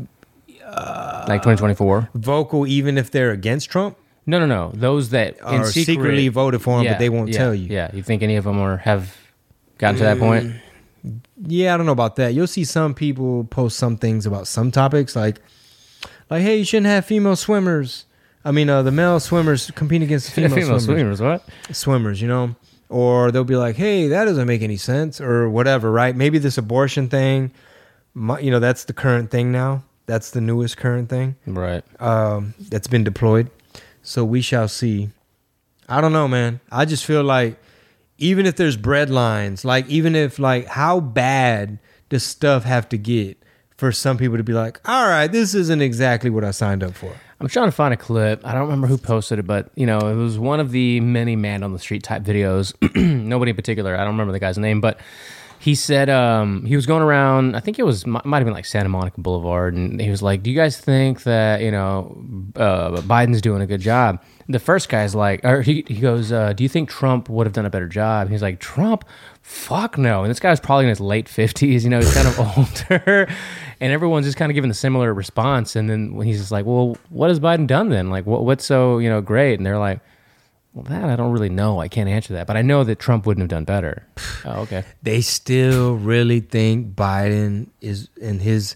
like 1.27 1.41
2024? 1.41 2.10
Vocal, 2.15 2.67
even 2.67 2.98
if 2.98 3.10
they're 3.12 3.32
against 3.32 3.70
Trump, 3.70 3.98
No, 4.29 4.39
no, 4.39 4.45
no. 4.45 4.71
Those 4.74 5.09
that 5.09 5.38
secret, 5.38 5.74
secretly 5.74 6.27
voted 6.27 6.62
for 6.62 6.77
him, 6.79 6.86
Yeah, 6.86 6.93
but 6.93 7.00
they 7.00 7.09
won't 7.09 7.29
yeah, 7.29 7.38
tell 7.38 7.53
you. 7.55 7.67
Yeah, 7.74 7.89
you 7.93 8.03
think 8.03 8.21
any 8.24 8.36
of 8.36 8.43
them 8.45 8.59
are 8.59 8.77
have 8.77 9.15
gotten 9.77 9.98
to 9.98 10.03
that 10.03 10.19
point? 10.19 10.53
Yeah, 11.48 11.74
I 11.74 11.77
don't 11.77 11.86
know 11.86 11.91
about 11.93 12.15
that. 12.17 12.33
You'll 12.33 12.48
see 12.48 12.63
some 12.65 12.93
people 12.93 13.45
post 13.45 13.77
some 13.77 13.98
things 13.98 14.25
about 14.25 14.48
some 14.48 14.69
topics, 14.71 15.15
like, 15.15 15.39
like, 16.29 16.41
hey, 16.41 16.57
you 16.57 16.65
shouldn't 16.65 16.88
have 16.88 17.05
female 17.05 17.36
swimmers. 17.36 18.05
I 18.45 18.51
mean, 18.51 18.69
uh, 18.69 18.83
the 18.83 18.91
male 18.91 19.19
swimmers 19.19 19.71
compete 19.71 20.01
against 20.01 20.27
the 20.27 20.31
female, 20.41 20.50
Female 20.55 20.79
swimmers. 20.79 21.17
swimmers, 21.19 21.21
what? 21.21 21.75
Swimmers, 21.75 22.21
you 22.21 22.27
know, 22.27 22.55
or 22.89 23.31
they'll 23.31 23.43
be 23.45 23.55
like, 23.55 23.75
hey, 23.77 24.07
that 24.09 24.25
doesn't 24.25 24.48
make 24.48 24.62
any 24.62 24.77
sense, 24.77 25.19
or 25.21 25.50
whatever, 25.50 25.91
right? 25.91 26.15
Maybe 26.15 26.38
this 26.38 26.57
abortion 26.57 27.07
thing, 27.09 27.51
my, 28.13 28.39
you 28.39 28.51
know, 28.51 28.59
that's 28.59 28.83
the 28.86 28.93
current 28.93 29.31
thing 29.31 29.51
now. 29.51 29.83
That's 30.05 30.31
the 30.31 30.41
newest 30.41 30.75
current 30.77 31.07
thing 31.07 31.36
Right. 31.45 31.83
um, 32.01 32.55
that's 32.59 32.88
been 32.88 33.03
deployed. 33.03 33.50
So 34.10 34.25
we 34.25 34.42
shall 34.42 34.68
see. 34.68 35.10
I 35.88 36.01
don't 36.01 36.12
know, 36.12 36.28
man. 36.28 36.62
I 36.72 36.86
just 36.86 37.06
feel 37.06 37.24
like 37.24 37.60
even 38.18 38.48
if 38.48 38.56
there's 38.56 38.75
bread 38.75 39.12
lines, 39.12 39.63
like 39.63 39.88
even 39.88 40.16
if 40.16 40.39
like 40.39 40.66
how 40.66 41.00
bad 41.00 41.78
does 42.10 42.24
stuff 42.24 42.63
have 42.63 42.89
to 42.89 42.98
get 42.98 43.38
for 43.78 43.92
some 43.92 44.18
people 44.18 44.38
to 44.38 44.44
be 44.44 44.51
like, 44.51 44.82
all 44.89 45.08
right, 45.08 45.28
this 45.28 45.54
isn't 45.54 45.84
exactly 45.84 46.32
what 46.32 46.44
I 46.44 46.50
signed 46.50 46.84
up 46.84 46.96
for. 46.96 47.16
I'm 47.39 47.48
trying 47.50 47.68
to 47.68 47.72
find 47.72 47.94
a 47.94 47.98
clip. 47.98 48.44
I 48.44 48.54
don't 48.54 48.63
remember 48.63 48.88
who 48.88 48.98
posted 48.98 49.38
it, 49.38 49.46
but 49.46 49.70
you 49.75 49.86
know, 49.86 50.00
it 50.00 50.16
was 50.16 50.39
one 50.39 50.60
of 50.60 50.72
the 50.72 51.00
many 51.01 51.36
man 51.36 51.62
on 51.62 51.74
the 51.74 51.80
street 51.80 52.01
type 52.01 52.24
videos. 52.24 52.74
Nobody 52.96 53.51
in 53.51 53.56
particular. 53.56 53.94
I 53.94 54.00
don't 54.00 54.13
remember 54.13 54.34
the 54.34 54.39
guy's 54.39 54.58
name, 54.58 54.82
but 54.82 55.00
he 55.60 55.75
said 55.75 56.10
um, 56.10 56.66
he 56.66 56.78
was 56.78 56.86
going 56.86 57.01
around. 57.01 57.56
I 57.56 57.60
think 57.60 57.80
it 57.80 57.84
was 57.84 58.08
might 58.08 58.38
have 58.38 58.46
been 58.46 58.54
like 58.54 58.66
Santa 58.66 58.88
Monica 58.88 59.20
Boulevard, 59.20 59.74
and 59.74 60.00
he 60.00 60.10
was 60.10 60.22
like, 60.22 60.42
"Do 60.42 60.50
you 60.50 60.56
guys 60.56 60.80
think 60.80 61.24
that 61.24 61.62
you 61.62 61.70
know 61.70 62.18
uh, 62.56 63.01
Biden's 63.01 63.42
doing 63.42 63.62
a 63.62 63.68
good 63.68 63.82
job?" 63.82 64.24
The 64.48 64.58
first 64.58 64.88
guy's 64.88 65.13
like, 65.13 65.44
or 65.44 65.62
he 65.62 65.84
he 65.88 66.00
goes, 66.00 66.32
uh, 66.32 66.54
"Do 66.54 66.63
you 66.63 66.70
think 66.70 66.89
Trump 66.89 67.28
would 67.28 67.46
have 67.46 67.54
done 67.54 67.66
a 67.66 67.70
better 67.70 67.89
job?" 67.89 68.30
He's 68.30 68.42
like, 68.42 68.62
"Trump, 68.62 69.04
fuck 69.42 69.98
no." 69.98 70.24
And 70.24 70.32
this 70.32 70.39
guy's 70.39 70.62
probably 70.62 70.86
in 70.86 70.89
his 70.89 71.01
late 71.01 71.28
fifties. 71.28 71.84
You 71.84 71.89
know, 71.89 72.00
he's 72.00 72.13
kind 72.13 72.28
of 72.30 72.39
older, 72.89 73.28
and 73.82 73.92
everyone's 73.92 74.28
just 74.28 74.38
kind 74.38 74.50
of 74.50 74.56
giving 74.56 74.72
a 74.72 74.75
similar 74.75 75.13
response. 75.13 75.75
And 75.75 75.89
then 75.89 76.16
when 76.16 76.25
he's 76.25 76.39
just 76.39 76.51
like, 76.54 76.66
"Well, 76.66 76.98
what 77.10 77.28
has 77.30 77.42
Biden 77.42 77.68
done 77.68 77.89
then? 77.89 78.10
Like, 78.10 78.25
what, 78.25 78.46
what's 78.46 78.63
so 78.63 78.98
you 79.00 79.10
know 79.10 79.20
great?" 79.20 79.60
And 79.60 79.66
they're 79.66 79.78
like. 79.78 80.00
Well, 80.74 80.84
that 80.86 81.10
I 81.10 81.16
don't 81.16 81.32
really 81.32 81.50
know. 81.50 81.80
I 81.82 81.88
can't 81.88 82.08
answer 82.10 82.34
that, 82.34 82.46
but 82.48 82.56
I 82.56 82.62
know 82.62 82.84
that 82.84 83.00
Trump 83.00 83.26
wouldn't 83.26 83.42
have 83.42 83.50
done 83.50 83.66
better. 83.66 84.06
Oh, 84.46 84.62
okay. 84.62 84.86
they 85.04 85.20
still 85.20 85.96
really 85.96 86.40
think 86.40 86.96
Biden 86.96 87.68
is 87.82 88.08
and 88.22 88.42
his 88.42 88.76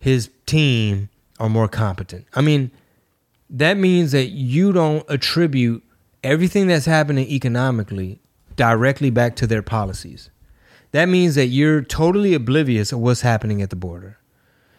his 0.00 0.28
team 0.44 1.08
are 1.38 1.48
more 1.48 1.68
competent. 1.68 2.26
I 2.34 2.40
mean, 2.40 2.72
that 3.48 3.76
means 3.76 4.10
that 4.10 4.26
you 4.30 4.72
don't 4.72 5.04
attribute 5.08 5.84
everything 6.24 6.66
that's 6.66 6.86
happening 6.86 7.28
economically 7.28 8.18
directly 8.56 9.10
back 9.10 9.36
to 9.36 9.46
their 9.46 9.62
policies. 9.62 10.30
That 10.90 11.08
means 11.08 11.36
that 11.36 11.46
you're 11.46 11.82
totally 11.82 12.34
oblivious 12.34 12.90
of 12.92 12.98
what's 12.98 13.20
happening 13.20 13.62
at 13.62 13.70
the 13.70 13.76
border. 13.76 14.18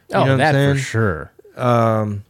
You 0.10 0.16
Oh, 0.18 0.26
know 0.26 0.38
what 0.38 0.42
I'm 0.46 0.54
that 0.54 0.74
for 0.74 0.78
sure. 0.80 1.32
Um, 1.56 2.25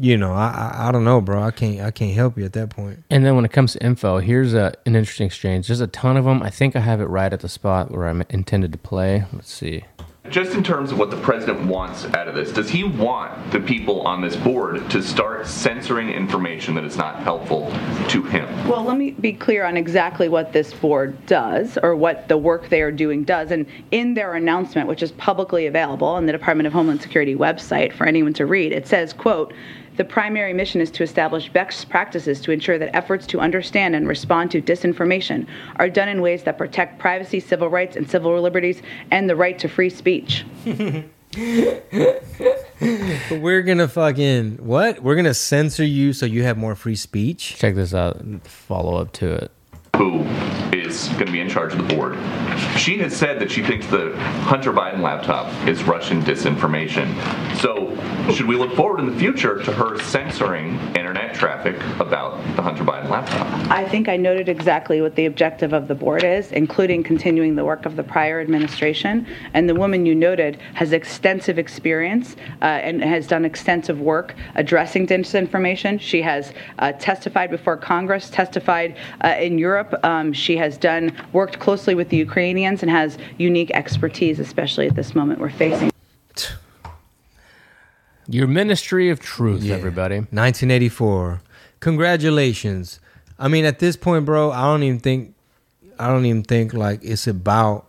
you 0.00 0.16
know, 0.16 0.32
I, 0.32 0.48
I 0.48 0.88
I 0.88 0.92
don't 0.92 1.04
know, 1.04 1.20
bro. 1.20 1.42
I 1.42 1.50
can't 1.50 1.80
I 1.80 1.90
can't 1.90 2.14
help 2.14 2.38
you 2.38 2.44
at 2.44 2.52
that 2.54 2.70
point. 2.70 3.02
And 3.10 3.24
then 3.24 3.36
when 3.36 3.44
it 3.44 3.52
comes 3.52 3.74
to 3.74 3.84
info, 3.84 4.18
here's 4.18 4.54
a, 4.54 4.74
an 4.86 4.96
interesting 4.96 5.26
exchange. 5.26 5.68
There's 5.68 5.80
a 5.80 5.86
ton 5.86 6.16
of 6.16 6.24
them. 6.24 6.42
I 6.42 6.50
think 6.50 6.76
I 6.76 6.80
have 6.80 7.00
it 7.00 7.06
right 7.06 7.32
at 7.32 7.40
the 7.40 7.48
spot 7.48 7.90
where 7.90 8.08
I'm 8.08 8.22
intended 8.30 8.72
to 8.72 8.78
play. 8.78 9.24
Let's 9.32 9.52
see. 9.52 9.84
Just 10.30 10.54
in 10.54 10.64
terms 10.64 10.90
of 10.90 10.98
what 10.98 11.10
the 11.10 11.18
president 11.18 11.66
wants 11.66 12.06
out 12.06 12.28
of 12.28 12.34
this, 12.34 12.50
does 12.50 12.70
he 12.70 12.82
want 12.82 13.52
the 13.52 13.60
people 13.60 14.00
on 14.06 14.22
this 14.22 14.34
board 14.36 14.88
to 14.90 15.02
start 15.02 15.46
censoring 15.46 16.08
information 16.08 16.74
that 16.76 16.84
is 16.84 16.96
not 16.96 17.22
helpful 17.22 17.70
to 18.08 18.22
him? 18.22 18.48
Well, 18.66 18.82
let 18.82 18.96
me 18.96 19.10
be 19.10 19.34
clear 19.34 19.66
on 19.66 19.76
exactly 19.76 20.30
what 20.30 20.54
this 20.54 20.72
board 20.72 21.26
does 21.26 21.76
or 21.82 21.94
what 21.94 22.26
the 22.28 22.38
work 22.38 22.70
they 22.70 22.80
are 22.80 22.90
doing 22.90 23.24
does. 23.24 23.50
And 23.50 23.66
in 23.90 24.14
their 24.14 24.32
announcement, 24.32 24.88
which 24.88 25.02
is 25.02 25.12
publicly 25.12 25.66
available 25.66 26.08
on 26.08 26.24
the 26.24 26.32
Department 26.32 26.66
of 26.66 26.72
Homeland 26.72 27.02
Security 27.02 27.36
website 27.36 27.92
for 27.92 28.06
anyone 28.06 28.32
to 28.32 28.46
read, 28.46 28.72
it 28.72 28.88
says, 28.88 29.12
quote, 29.12 29.52
the 29.96 30.04
primary 30.04 30.52
mission 30.52 30.80
is 30.80 30.90
to 30.92 31.02
establish 31.02 31.48
best 31.48 31.88
practices 31.88 32.40
to 32.42 32.52
ensure 32.52 32.78
that 32.78 32.94
efforts 32.94 33.26
to 33.28 33.40
understand 33.40 33.94
and 33.94 34.08
respond 34.08 34.50
to 34.52 34.62
disinformation 34.62 35.46
are 35.76 35.88
done 35.88 36.08
in 36.08 36.20
ways 36.20 36.42
that 36.44 36.58
protect 36.58 36.98
privacy, 36.98 37.40
civil 37.40 37.68
rights, 37.68 37.96
and 37.96 38.10
civil 38.10 38.40
liberties, 38.40 38.82
and 39.10 39.30
the 39.30 39.36
right 39.36 39.58
to 39.58 39.68
free 39.68 39.90
speech. 39.90 40.44
We're 43.30 43.62
gonna 43.62 43.88
fucking 43.88 44.58
what? 44.58 45.00
We're 45.02 45.16
gonna 45.16 45.34
censor 45.34 45.84
you 45.84 46.12
so 46.12 46.26
you 46.26 46.44
have 46.44 46.56
more 46.56 46.74
free 46.74 46.96
speech. 46.96 47.56
Check 47.56 47.74
this 47.74 47.94
out. 47.94 48.22
Follow 48.44 48.96
up 48.96 49.12
to 49.14 49.32
it. 49.32 49.50
Who 49.96 50.22
is 50.76 51.08
going 51.10 51.26
to 51.26 51.32
be 51.32 51.40
in 51.40 51.48
charge 51.48 51.72
of 51.72 51.78
the 51.78 51.94
board? 51.94 52.16
She 52.76 52.98
has 52.98 53.16
said 53.16 53.38
that 53.38 53.50
she 53.50 53.62
thinks 53.62 53.86
the 53.86 54.16
Hunter 54.42 54.72
Biden 54.72 55.00
laptop 55.00 55.52
is 55.68 55.84
Russian 55.84 56.20
disinformation. 56.22 57.14
So, 57.58 57.94
should 58.32 58.46
we 58.46 58.56
look 58.56 58.74
forward 58.74 59.00
in 59.00 59.06
the 59.06 59.16
future 59.16 59.62
to 59.62 59.72
her 59.72 59.98
censoring 60.00 60.78
internet 60.96 61.23
traffic 61.44 61.76
about 62.00 62.38
the 62.56 62.62
Hunter 62.62 62.84
Biden 62.84 63.10
laptop? 63.10 63.46
I 63.70 63.86
think 63.86 64.08
I 64.08 64.16
noted 64.16 64.48
exactly 64.48 65.02
what 65.02 65.14
the 65.14 65.26
objective 65.26 65.74
of 65.74 65.88
the 65.88 65.94
board 65.94 66.24
is, 66.24 66.50
including 66.52 67.02
continuing 67.02 67.54
the 67.54 67.64
work 67.66 67.84
of 67.84 67.96
the 67.96 68.02
prior 68.02 68.40
administration. 68.40 69.26
And 69.52 69.68
the 69.68 69.74
woman 69.74 70.06
you 70.06 70.14
noted 70.14 70.58
has 70.72 70.94
extensive 70.94 71.58
experience 71.58 72.36
uh, 72.62 72.86
and 72.86 73.04
has 73.04 73.26
done 73.26 73.44
extensive 73.44 74.00
work 74.00 74.34
addressing 74.54 75.06
disinformation. 75.06 76.00
She 76.00 76.22
has 76.22 76.54
uh, 76.78 76.92
testified 76.92 77.50
before 77.50 77.76
Congress, 77.76 78.30
testified 78.30 78.96
uh, 79.22 79.34
in 79.38 79.58
Europe. 79.58 79.94
Um, 80.02 80.32
she 80.32 80.56
has 80.56 80.78
done 80.78 81.14
worked 81.34 81.58
closely 81.58 81.94
with 81.94 82.08
the 82.08 82.16
Ukrainians 82.16 82.82
and 82.82 82.90
has 82.90 83.18
unique 83.36 83.70
expertise, 83.72 84.40
especially 84.40 84.86
at 84.86 84.96
this 84.96 85.14
moment 85.14 85.40
we're 85.40 85.50
facing. 85.50 85.93
Your 88.28 88.46
Ministry 88.46 89.10
of 89.10 89.20
Truth, 89.20 89.68
everybody. 89.68 90.16
1984. 90.16 91.40
Congratulations. 91.80 93.00
I 93.38 93.48
mean, 93.48 93.64
at 93.64 93.78
this 93.78 93.96
point, 93.96 94.24
bro, 94.24 94.50
I 94.50 94.62
don't 94.62 94.82
even 94.82 95.00
think, 95.00 95.34
I 95.98 96.08
don't 96.08 96.24
even 96.24 96.42
think 96.42 96.72
like 96.72 97.00
it's 97.02 97.26
about 97.26 97.86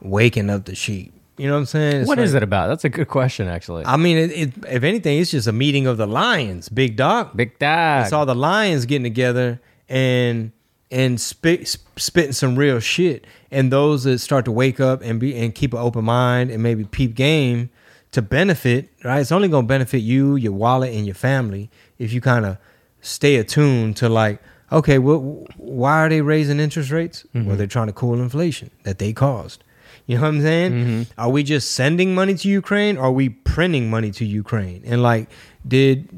waking 0.00 0.50
up 0.50 0.64
the 0.66 0.74
sheep. 0.74 1.12
You 1.38 1.46
know 1.46 1.54
what 1.54 1.60
I'm 1.60 1.66
saying? 1.66 1.96
It's 2.02 2.08
What 2.08 2.18
like, 2.18 2.24
is 2.26 2.34
it 2.34 2.42
about? 2.42 2.68
That's 2.68 2.84
a 2.84 2.90
good 2.90 3.08
question, 3.08 3.48
actually. 3.48 3.86
I 3.86 3.96
mean, 3.96 4.18
it, 4.18 4.30
it, 4.30 4.52
if 4.68 4.82
anything, 4.82 5.18
it's 5.18 5.30
just 5.30 5.46
a 5.48 5.52
meeting 5.52 5.86
of 5.86 5.96
the 5.96 6.06
lions, 6.06 6.68
big 6.68 6.96
dog. 6.96 7.34
Big 7.34 7.58
dog. 7.58 8.04
It's 8.04 8.12
all 8.12 8.26
the 8.26 8.34
lions 8.34 8.84
getting 8.84 9.04
together 9.04 9.60
and 9.88 10.52
and 10.90 11.20
spit, 11.20 11.78
spitting 11.96 12.32
some 12.32 12.56
real 12.56 12.80
shit. 12.80 13.26
And 13.50 13.72
those 13.72 14.04
that 14.04 14.18
start 14.18 14.44
to 14.46 14.52
wake 14.52 14.80
up 14.80 15.02
and 15.02 15.18
be 15.18 15.34
and 15.34 15.54
keep 15.54 15.72
an 15.72 15.78
open 15.78 16.04
mind 16.04 16.50
and 16.50 16.62
maybe 16.62 16.84
peep 16.84 17.14
game 17.14 17.70
to 18.12 18.22
benefit, 18.22 18.88
right? 19.04 19.20
It's 19.20 19.32
only 19.32 19.48
gonna 19.48 19.66
benefit 19.66 19.98
you, 19.98 20.36
your 20.36 20.52
wallet, 20.52 20.92
and 20.94 21.06
your 21.06 21.14
family 21.14 21.70
if 21.98 22.12
you 22.12 22.20
kind 22.20 22.44
of 22.46 22.58
stay 23.00 23.36
attuned 23.36 23.96
to 23.98 24.08
like, 24.08 24.42
okay, 24.72 24.98
what? 24.98 25.18
Why 25.58 26.00
are 26.04 26.08
they 26.08 26.20
raising 26.20 26.60
interest 26.60 26.90
rates? 26.90 27.24
Well, 27.34 27.56
they're 27.56 27.66
trying 27.66 27.86
to 27.88 27.92
cool 27.92 28.20
inflation 28.20 28.70
that 28.84 28.98
they 28.98 29.12
caused. 29.12 29.62
You 30.06 30.16
know 30.16 30.22
what 30.22 30.28
I'm 30.28 30.40
saying? 30.42 31.06
Are 31.18 31.30
we 31.30 31.42
just 31.44 31.70
sending 31.72 32.14
money 32.14 32.34
to 32.34 32.48
Ukraine? 32.48 32.96
Or 32.96 33.04
are 33.04 33.12
we 33.12 33.28
printing 33.28 33.90
money 33.90 34.10
to 34.12 34.24
Ukraine? 34.24 34.82
And 34.84 35.02
like, 35.02 35.28
did 35.66 36.08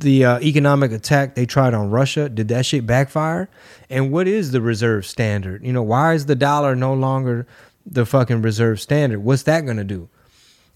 the 0.00 0.24
uh, 0.24 0.40
economic 0.40 0.92
attack 0.92 1.34
they 1.36 1.46
tried 1.46 1.72
on 1.74 1.90
Russia 1.90 2.28
did 2.28 2.48
that 2.48 2.66
shit 2.66 2.86
backfire? 2.86 3.48
And 3.88 4.10
what 4.10 4.26
is 4.28 4.50
the 4.50 4.60
reserve 4.60 5.06
standard? 5.06 5.64
You 5.64 5.72
know, 5.72 5.82
why 5.82 6.14
is 6.14 6.26
the 6.26 6.34
dollar 6.34 6.74
no 6.76 6.92
longer 6.92 7.46
the 7.86 8.04
fucking 8.04 8.42
reserve 8.42 8.80
standard? 8.80 9.20
What's 9.20 9.44
that 9.44 9.64
gonna 9.64 9.84
do? 9.84 10.08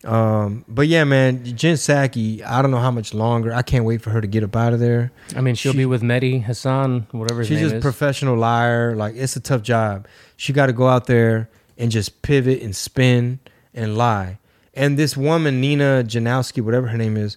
Um, 0.05 0.65
but 0.69 0.87
yeah, 0.87 1.05
man, 1.05 1.45
Jen 1.45 1.77
Psaki, 1.77 2.43
I 2.45 2.61
don't 2.61 2.71
know 2.71 2.79
how 2.79 2.91
much 2.91 3.15
longer. 3.15 3.55
I 3.55 3.63
can't 3.63 3.85
wait 3.85 4.03
for 4.03 4.11
her 4.11 4.21
to 4.21 4.27
get 4.27 4.43
up 4.45 4.55
out 4.55 4.73
of 4.75 4.81
there. 4.81 5.13
I 5.35 5.41
mean, 5.41 5.55
she'll 5.55 5.73
she- 5.73 5.79
be 5.79 5.87
with 5.87 6.03
Mehdi 6.03 6.43
Hasan, 6.43 7.07
whatever 7.13 7.41
his 7.41 7.49
She's 7.49 7.57
name 7.59 7.65
just 7.67 7.75
is. 7.77 7.83
professional 7.83 8.37
liar. 8.37 8.95
Like 8.95 9.15
it's 9.17 9.35
a 9.37 9.41
tough 9.41 9.63
job. 9.63 10.07
She 10.37 10.53
got 10.53 10.67
to 10.67 10.73
go 10.73 10.89
out 10.89 11.07
there 11.07 11.49
and 11.79 11.91
just 11.91 12.23
pivot 12.23 12.61
and 12.63 12.77
spin 12.77 13.39
and 13.73 13.97
lie. 13.97 14.39
And 14.75 14.99
this 14.99 15.17
woman, 15.17 15.61
Nina 15.61 16.05
Janowski, 16.07 16.61
whatever 16.63 16.89
her 16.89 16.99
name 16.99 17.17
is, 17.17 17.37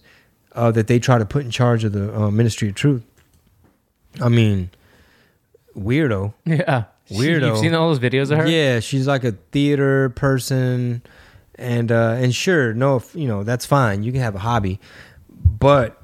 uh, 0.52 0.70
that 0.72 0.88
they 0.88 0.98
try 0.98 1.18
to 1.18 1.24
put 1.24 1.44
in 1.44 1.50
charge 1.50 1.84
of 1.84 1.92
the 1.92 2.14
uh, 2.14 2.30
Ministry 2.30 2.68
of 2.68 2.74
Truth. 2.74 3.02
I 4.20 4.28
mean, 4.28 4.70
weirdo. 5.76 6.34
yeah. 6.44 6.84
Weirdo. 7.10 7.46
You've 7.48 7.58
seen 7.58 7.74
all 7.74 7.88
those 7.88 8.00
videos 8.00 8.30
of 8.30 8.38
her? 8.38 8.46
Yeah, 8.48 8.80
she's 8.80 9.06
like 9.06 9.24
a 9.24 9.32
theater 9.32 10.10
person, 10.10 11.02
and 11.58 11.90
uh, 11.92 12.16
and 12.18 12.34
sure, 12.34 12.72
no, 12.72 12.96
if, 12.96 13.14
you 13.14 13.28
know 13.28 13.42
that's 13.42 13.66
fine. 13.66 14.02
You 14.02 14.12
can 14.12 14.20
have 14.20 14.34
a 14.34 14.38
hobby, 14.38 14.80
but 15.28 16.00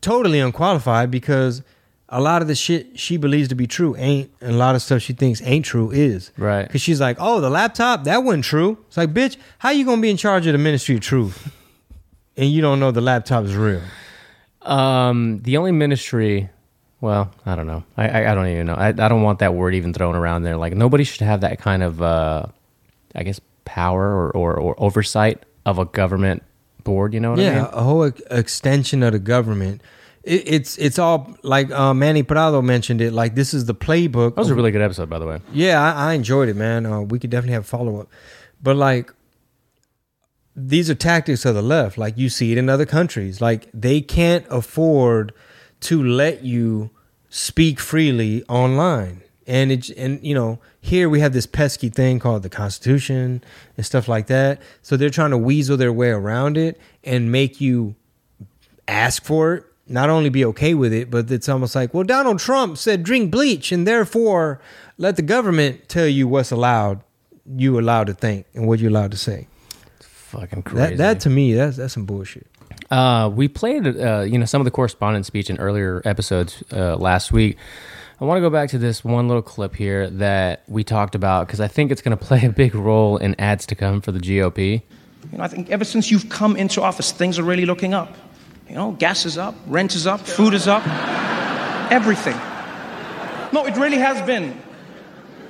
totally 0.00 0.38
unqualified 0.38 1.10
because 1.10 1.62
a 2.08 2.20
lot 2.20 2.42
of 2.42 2.48
the 2.48 2.54
shit 2.54 2.98
she 2.98 3.16
believes 3.16 3.48
to 3.48 3.54
be 3.54 3.66
true 3.66 3.96
ain't, 3.96 4.30
and 4.40 4.52
a 4.52 4.56
lot 4.56 4.74
of 4.74 4.82
stuff 4.82 5.02
she 5.02 5.12
thinks 5.12 5.42
ain't 5.42 5.64
true 5.64 5.90
is. 5.90 6.30
Right. 6.36 6.66
Because 6.66 6.80
she's 6.80 7.00
like, 7.00 7.16
oh, 7.18 7.40
the 7.40 7.50
laptop 7.50 8.04
that 8.04 8.22
wasn't 8.22 8.44
true. 8.44 8.78
It's 8.86 8.96
like, 8.96 9.12
bitch, 9.12 9.36
how 9.58 9.70
you 9.70 9.84
gonna 9.84 10.00
be 10.00 10.10
in 10.10 10.16
charge 10.16 10.46
of 10.46 10.52
the 10.52 10.58
Ministry 10.58 10.94
of 10.94 11.00
Truth, 11.00 11.52
and 12.36 12.50
you 12.50 12.62
don't 12.62 12.78
know 12.78 12.90
the 12.90 13.00
laptop 13.00 13.44
is 13.44 13.56
real? 13.56 13.82
Um, 14.62 15.40
the 15.42 15.58
only 15.58 15.72
ministry, 15.72 16.48
well, 17.00 17.30
I 17.44 17.54
don't 17.54 17.66
know. 17.66 17.84
I, 17.96 18.08
I, 18.08 18.32
I 18.32 18.34
don't 18.34 18.46
even 18.46 18.66
know. 18.66 18.74
I, 18.74 18.88
I 18.88 18.92
don't 18.92 19.22
want 19.22 19.40
that 19.40 19.54
word 19.54 19.74
even 19.74 19.92
thrown 19.92 20.14
around 20.14 20.42
there. 20.42 20.56
Like 20.56 20.74
nobody 20.74 21.04
should 21.04 21.20
have 21.20 21.42
that 21.42 21.58
kind 21.58 21.82
of, 21.82 22.00
uh, 22.00 22.46
I 23.14 23.22
guess, 23.24 23.40
power 23.64 24.02
or, 24.02 24.30
or, 24.30 24.54
or 24.54 24.74
oversight 24.78 25.42
of 25.66 25.78
a 25.78 25.84
government 25.84 26.42
board. 26.82 27.14
You 27.14 27.20
know 27.20 27.30
what 27.30 27.40
I 27.40 27.42
yeah, 27.42 27.68
a 27.72 27.82
whole 27.82 28.04
ex- 28.04 28.22
extension 28.30 29.02
of 29.02 29.12
the 29.12 29.18
government. 29.18 29.80
It, 30.22 30.42
it's 30.46 30.78
it's 30.78 30.98
all 30.98 31.36
like 31.42 31.70
uh, 31.70 31.92
Manny 31.94 32.22
Prado 32.22 32.62
mentioned 32.62 33.00
it. 33.00 33.12
Like 33.12 33.34
this 33.34 33.52
is 33.54 33.66
the 33.66 33.74
playbook. 33.74 34.34
That 34.34 34.42
was 34.42 34.50
a 34.50 34.54
really 34.54 34.70
good 34.70 34.82
episode, 34.82 35.08
by 35.10 35.18
the 35.18 35.26
way. 35.26 35.40
yeah, 35.52 35.80
I, 35.82 36.10
I 36.10 36.12
enjoyed 36.14 36.48
it, 36.48 36.56
man. 36.56 36.86
Uh, 36.86 37.00
we 37.00 37.18
could 37.18 37.30
definitely 37.30 37.54
have 37.54 37.66
follow 37.66 38.00
up, 38.00 38.08
but 38.62 38.76
like 38.76 39.12
these 40.56 40.88
are 40.88 40.94
tactics 40.94 41.44
of 41.44 41.54
the 41.54 41.62
left. 41.62 41.98
Like 41.98 42.16
you 42.16 42.28
see 42.28 42.52
it 42.52 42.58
in 42.58 42.68
other 42.68 42.86
countries. 42.86 43.40
Like 43.40 43.68
they 43.74 44.00
can't 44.00 44.46
afford 44.50 45.32
to 45.80 46.02
let 46.02 46.44
you 46.44 46.90
speak 47.28 47.80
freely 47.80 48.44
online. 48.44 49.22
And 49.46 49.70
it 49.72 49.90
and 49.90 50.24
you 50.24 50.34
know 50.34 50.58
here 50.80 51.08
we 51.08 51.20
have 51.20 51.32
this 51.32 51.46
pesky 51.46 51.88
thing 51.88 52.18
called 52.18 52.42
the 52.42 52.48
Constitution 52.48 53.44
and 53.76 53.84
stuff 53.84 54.08
like 54.08 54.26
that. 54.28 54.60
So 54.82 54.96
they're 54.96 55.10
trying 55.10 55.30
to 55.30 55.38
weasel 55.38 55.76
their 55.76 55.92
way 55.92 56.08
around 56.08 56.56
it 56.56 56.80
and 57.02 57.30
make 57.30 57.60
you 57.60 57.94
ask 58.88 59.22
for 59.22 59.54
it, 59.54 59.64
not 59.86 60.08
only 60.08 60.30
be 60.30 60.44
okay 60.46 60.74
with 60.74 60.92
it, 60.92 61.10
but 61.10 61.30
it's 61.30 61.48
almost 61.48 61.74
like, 61.74 61.92
well, 61.92 62.04
Donald 62.04 62.38
Trump 62.38 62.78
said 62.78 63.02
drink 63.02 63.30
bleach, 63.30 63.70
and 63.70 63.86
therefore 63.86 64.60
let 64.96 65.16
the 65.16 65.22
government 65.22 65.88
tell 65.88 66.06
you 66.06 66.26
what's 66.26 66.50
allowed 66.50 67.02
you 67.56 67.78
allowed 67.78 68.06
to 68.06 68.14
think 68.14 68.46
and 68.54 68.66
what 68.66 68.78
you're 68.78 68.90
allowed 68.90 69.10
to 69.10 69.18
say. 69.18 69.46
Fucking 70.00 70.62
crazy. 70.62 70.96
That 70.96 70.96
that 70.96 71.20
to 71.20 71.30
me, 71.30 71.54
that's 71.54 71.76
that's 71.76 71.94
some 71.94 72.06
bullshit. 72.06 72.46
Uh, 72.90 73.30
we 73.32 73.48
played, 73.48 73.86
uh, 73.86 74.20
you 74.20 74.38
know, 74.38 74.44
some 74.44 74.60
of 74.60 74.64
the 74.64 74.70
correspondence 74.70 75.26
speech 75.26 75.48
in 75.48 75.58
earlier 75.58 76.02
episodes 76.04 76.62
uh, 76.72 76.96
last 76.96 77.32
week. 77.32 77.56
I 78.20 78.24
want 78.26 78.36
to 78.36 78.40
go 78.40 78.50
back 78.50 78.70
to 78.70 78.78
this 78.78 79.04
one 79.04 79.26
little 79.26 79.42
clip 79.42 79.74
here 79.74 80.08
that 80.08 80.62
we 80.68 80.84
talked 80.84 81.16
about 81.16 81.48
because 81.48 81.60
I 81.60 81.66
think 81.66 81.90
it's 81.90 82.00
going 82.00 82.16
to 82.16 82.24
play 82.24 82.44
a 82.44 82.50
big 82.50 82.74
role 82.74 83.16
in 83.16 83.34
ads 83.40 83.66
to 83.66 83.74
come 83.74 84.00
for 84.00 84.12
the 84.12 84.20
GOP. 84.20 84.82
You 85.32 85.38
know, 85.38 85.44
I 85.44 85.48
think 85.48 85.70
ever 85.70 85.84
since 85.84 86.10
you've 86.10 86.28
come 86.28 86.56
into 86.56 86.80
office, 86.80 87.10
things 87.10 87.38
are 87.38 87.42
really 87.42 87.66
looking 87.66 87.92
up. 87.92 88.14
You 88.68 88.76
know, 88.76 88.92
gas 88.92 89.26
is 89.26 89.36
up, 89.36 89.54
rent 89.66 89.94
is 89.94 90.06
up, 90.06 90.20
food 90.20 90.54
is 90.54 90.68
up, 90.68 90.86
everything. 91.90 92.36
No, 93.52 93.66
it 93.66 93.76
really 93.76 93.98
has 93.98 94.24
been 94.26 94.60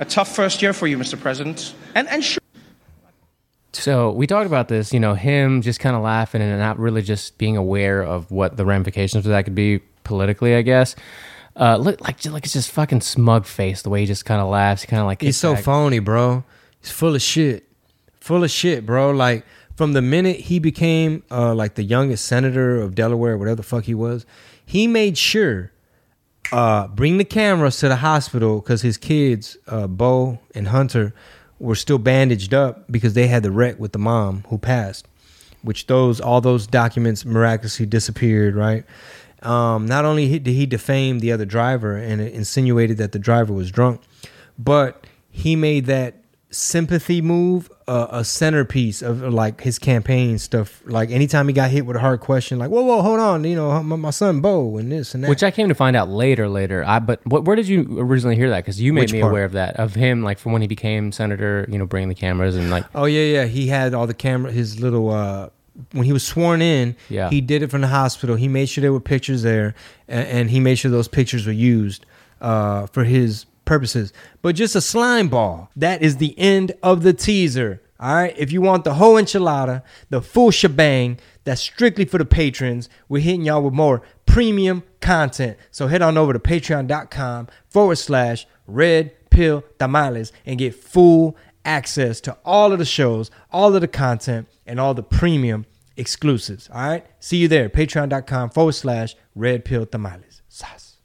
a 0.00 0.04
tough 0.04 0.35
first 0.35 0.62
year 0.62 0.73
for 0.73 0.87
you, 0.87 0.97
Mr. 0.97 1.21
President. 1.21 1.75
And, 1.94 2.09
and 2.09 2.25
sure. 2.25 2.40
So 3.73 4.12
we 4.12 4.26
talked 4.26 4.47
about 4.47 4.68
this, 4.68 4.92
you 4.92 5.00
know, 5.00 5.14
him 5.14 5.61
just 5.61 5.80
kind 5.80 5.94
of 5.94 6.02
laughing 6.02 6.40
and 6.40 6.59
not 6.59 6.78
really 6.78 7.02
just 7.02 7.37
being 7.37 7.56
aware 7.56 8.02
of 8.02 8.30
what 8.30 8.56
the 8.56 8.64
ramifications 8.64 9.26
of 9.26 9.30
that 9.30 9.44
could 9.44 9.54
be 9.54 9.80
politically, 10.04 10.54
I 10.54 10.62
guess. 10.62 10.97
Uh, 11.56 11.76
look 11.76 12.00
like 12.00 12.25
like 12.26 12.44
it's 12.44 12.52
just 12.52 12.70
fucking 12.73 13.00
smug 13.00 13.46
face 13.46 13.82
the 13.82 13.90
way 13.90 14.00
he 14.00 14.06
just 14.06 14.25
kind 14.25 14.40
of 14.40 14.49
laughs. 14.49 14.82
He 14.82 14.88
kind 14.88 15.00
of 15.00 15.06
like 15.06 15.20
He's 15.23 15.37
so 15.37 15.54
back. 15.54 15.64
phony, 15.64 16.00
bro. 16.00 16.44
He's 16.80 16.90
full 16.90 17.14
of 17.14 17.23
shit. 17.23 17.68
Full 18.20 18.42
of 18.42 18.50
shit, 18.50 18.84
bro. 18.84 19.11
Like 19.12 19.44
from 19.76 19.92
the 19.92 20.02
minute 20.02 20.37
he 20.40 20.58
became 20.58 21.23
uh, 21.30 21.54
like 21.54 21.75
the 21.75 21.84
youngest 21.84 22.25
senator 22.25 22.80
of 22.80 22.94
Delaware, 22.94 23.38
whatever 23.38 23.56
the 23.56 23.62
fuck 23.62 23.84
he 23.84 23.94
was, 23.94 24.26
he 24.66 24.87
made 24.88 25.16
sure 25.16 25.70
uh, 26.52 26.88
bring 26.88 27.18
the 27.18 27.25
cameras 27.25 27.78
to 27.78 27.88
the 27.88 27.96
hospital 27.96 28.61
because 28.61 28.82
his 28.82 28.96
kids, 28.96 29.56
uh, 29.68 29.87
Bo 29.87 30.40
and 30.54 30.68
Hunter, 30.68 31.14
were 31.58 31.75
still 31.75 31.99
bandaged 31.99 32.52
up 32.52 32.90
because 32.90 33.14
they 33.14 33.28
had 33.28 33.42
the 33.42 33.50
wreck 33.50 33.78
with 33.78 33.92
the 33.92 33.99
mom 33.99 34.44
who 34.49 34.58
passed. 34.58 35.06
Which 35.62 35.87
those 35.87 36.20
all 36.20 36.40
those 36.42 36.66
documents 36.66 37.25
miraculously 37.25 37.87
disappeared, 37.87 38.54
right? 38.54 38.84
Um, 39.45 39.87
not 39.87 40.05
only 40.05 40.39
did 40.39 40.47
he 40.53 40.67
defame 40.67 41.19
the 41.21 41.33
other 41.33 41.45
driver 41.45 41.97
and 41.97 42.21
insinuated 42.21 42.97
that 42.99 43.13
the 43.13 43.19
driver 43.19 43.53
was 43.53 43.71
drunk, 43.71 44.01
but 44.59 45.07
he 45.31 45.57
made 45.57 45.87
that 45.87 46.15
sympathy 46.51 47.21
move 47.21 47.69
uh, 47.89 48.07
a 48.11 48.25
centerpiece 48.25 49.03
of 49.03 49.21
like 49.23 49.61
his 49.61 49.79
campaign 49.79 50.39
stuff. 50.39 50.81
Like 50.87 51.11
anytime 51.11 51.49
he 51.49 51.53
got 51.53 51.71
hit 51.71 51.85
with 51.85 51.97
a 51.97 52.01
hard 52.01 52.21
question, 52.21 52.59
like 52.59 52.71
"Whoa, 52.71 52.83
whoa, 52.83 53.03
hold 53.03 53.21
on," 53.21 53.45
you 53.45 53.57
know, 53.57 53.83
my, 53.83 53.97
my 53.97 54.11
son 54.11 54.41
Bo 54.41 54.79
and 54.79 54.91
this 54.91 55.15
and 55.15 55.25
that. 55.25 55.29
Which 55.29 55.43
I 55.43 55.51
came 55.51 55.69
to 55.69 55.75
find 55.75 55.97
out 55.97 56.09
later, 56.09 56.49
later. 56.49 56.85
I 56.87 56.99
but 57.01 57.27
what, 57.27 57.45
where 57.45 57.57
did 57.57 57.69
you 57.69 57.99
originally 57.99 58.37
hear 58.37 58.49
that? 58.51 58.65
Because 58.65 58.81
you 58.81 58.93
made 58.93 59.03
Which 59.03 59.13
me 59.13 59.21
part? 59.21 59.33
aware 59.33 59.45
of 59.45 59.53
that, 59.53 59.77
of 59.77 59.95
him, 59.95 60.23
like 60.23 60.39
from 60.39 60.53
when 60.53 60.63
he 60.63 60.69
became 60.69 61.13
senator. 61.13 61.67
You 61.69 61.79
know, 61.79 61.87
bringing 61.87 62.09
the 62.09 62.15
cameras 62.15 62.57
and 62.57 62.71
like 62.71 62.85
Oh 62.95 63.05
yeah, 63.05 63.41
yeah. 63.41 63.45
He 63.47 63.67
had 63.69 63.93
all 63.93 64.07
the 64.07 64.15
camera. 64.15 64.51
His 64.53 64.81
little 64.81 65.11
uh, 65.11 65.51
when 65.93 66.04
he 66.04 66.12
was 66.12 66.26
sworn 66.26 66.62
in. 66.62 66.97
Yeah. 67.09 67.31
He 67.31 67.40
did 67.40 67.62
it 67.62 67.71
from 67.71 67.81
the 67.81 67.88
hospital. 67.88 68.37
He 68.37 68.49
made 68.49 68.69
sure 68.69 68.83
there 68.83 68.93
were 68.93 69.00
pictures 69.00 69.43
there, 69.43 69.75
and, 70.09 70.26
and 70.26 70.50
he 70.50 70.61
made 70.61 70.76
sure 70.76 70.90
those 70.90 71.09
pictures 71.09 71.47
were 71.47 71.52
used 71.52 72.07
uh, 72.40 72.87
for 72.87 73.04
his 73.04 73.47
purposes. 73.64 74.12
But 74.43 74.54
just 74.54 74.76
a 74.76 74.81
slime 74.81 75.28
ball. 75.28 75.71
That 75.76 76.02
is 76.02 76.19
the 76.19 76.38
end 76.38 76.73
of 76.83 77.02
the 77.02 77.12
teaser. 77.12 77.81
All 77.99 78.14
right. 78.14 78.35
If 78.37 78.52
you 78.52 78.61
want 78.61 78.85
the 78.85 78.95
whole 78.95 79.14
enchilada, 79.14 79.83
the 80.11 80.21
full 80.21 80.50
shebang, 80.50 81.19
that's 81.45 81.61
strictly 81.61 82.04
for 82.04 82.19
the 82.19 82.25
patrons. 82.25 82.88
We're 83.09 83.23
hitting 83.23 83.45
y'all 83.45 83.62
with 83.62 83.75
more 83.75 84.02
premium 84.26 84.83
content. 85.00 85.57
So 85.71 85.87
head 85.87 86.02
on 86.02 86.19
over 86.19 86.33
to 86.33 86.38
patreon.com 86.38 87.49
forward 87.69 87.97
slash 87.97 88.47
red 88.66 89.12
pill 89.31 89.64
tamales 89.78 90.33
and 90.45 90.59
get 90.59 90.75
full 90.75 91.37
access 91.64 92.21
to 92.23 92.37
all 92.44 92.73
of 92.73 92.78
the 92.78 92.85
shows, 92.85 93.30
all 93.50 93.75
of 93.75 93.80
the 93.80 93.88
content, 93.88 94.49
and 94.66 94.78
all 94.80 94.94
the 94.94 95.02
premium 95.02 95.66
exclusives. 95.97 96.68
All 96.73 96.88
right. 96.88 97.06
See 97.21 97.38
you 97.38 97.49
there. 97.49 97.68
Patreon.com 97.68 98.50
forward 98.50 98.73
slash 98.73 99.14
red 99.35 99.64
pill 99.64 99.87
tamales. 99.87 100.42
Sas. 100.49 100.97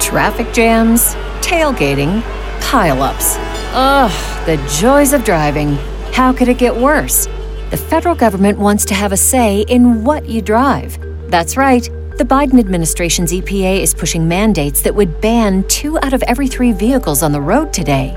Traffic 0.00 0.52
jams, 0.52 1.14
tailgating, 1.42 2.22
pileups. 2.60 3.36
Ugh, 3.74 4.46
the 4.46 4.56
joys 4.80 5.12
of 5.12 5.24
driving. 5.24 5.74
How 6.12 6.32
could 6.32 6.48
it 6.48 6.58
get 6.58 6.74
worse? 6.74 7.26
The 7.70 7.76
federal 7.76 8.14
government 8.14 8.58
wants 8.58 8.84
to 8.86 8.94
have 8.94 9.12
a 9.12 9.16
say 9.16 9.60
in 9.68 10.04
what 10.04 10.28
you 10.28 10.40
drive. 10.40 10.98
That's 11.30 11.56
right. 11.56 11.82
The 12.16 12.24
Biden 12.24 12.58
administration's 12.58 13.32
EPA 13.32 13.80
is 13.80 13.94
pushing 13.94 14.26
mandates 14.26 14.82
that 14.82 14.94
would 14.94 15.20
ban 15.20 15.62
two 15.68 15.98
out 15.98 16.14
of 16.14 16.22
every 16.22 16.48
three 16.48 16.72
vehicles 16.72 17.22
on 17.22 17.30
the 17.30 17.40
road 17.40 17.72
today. 17.72 18.16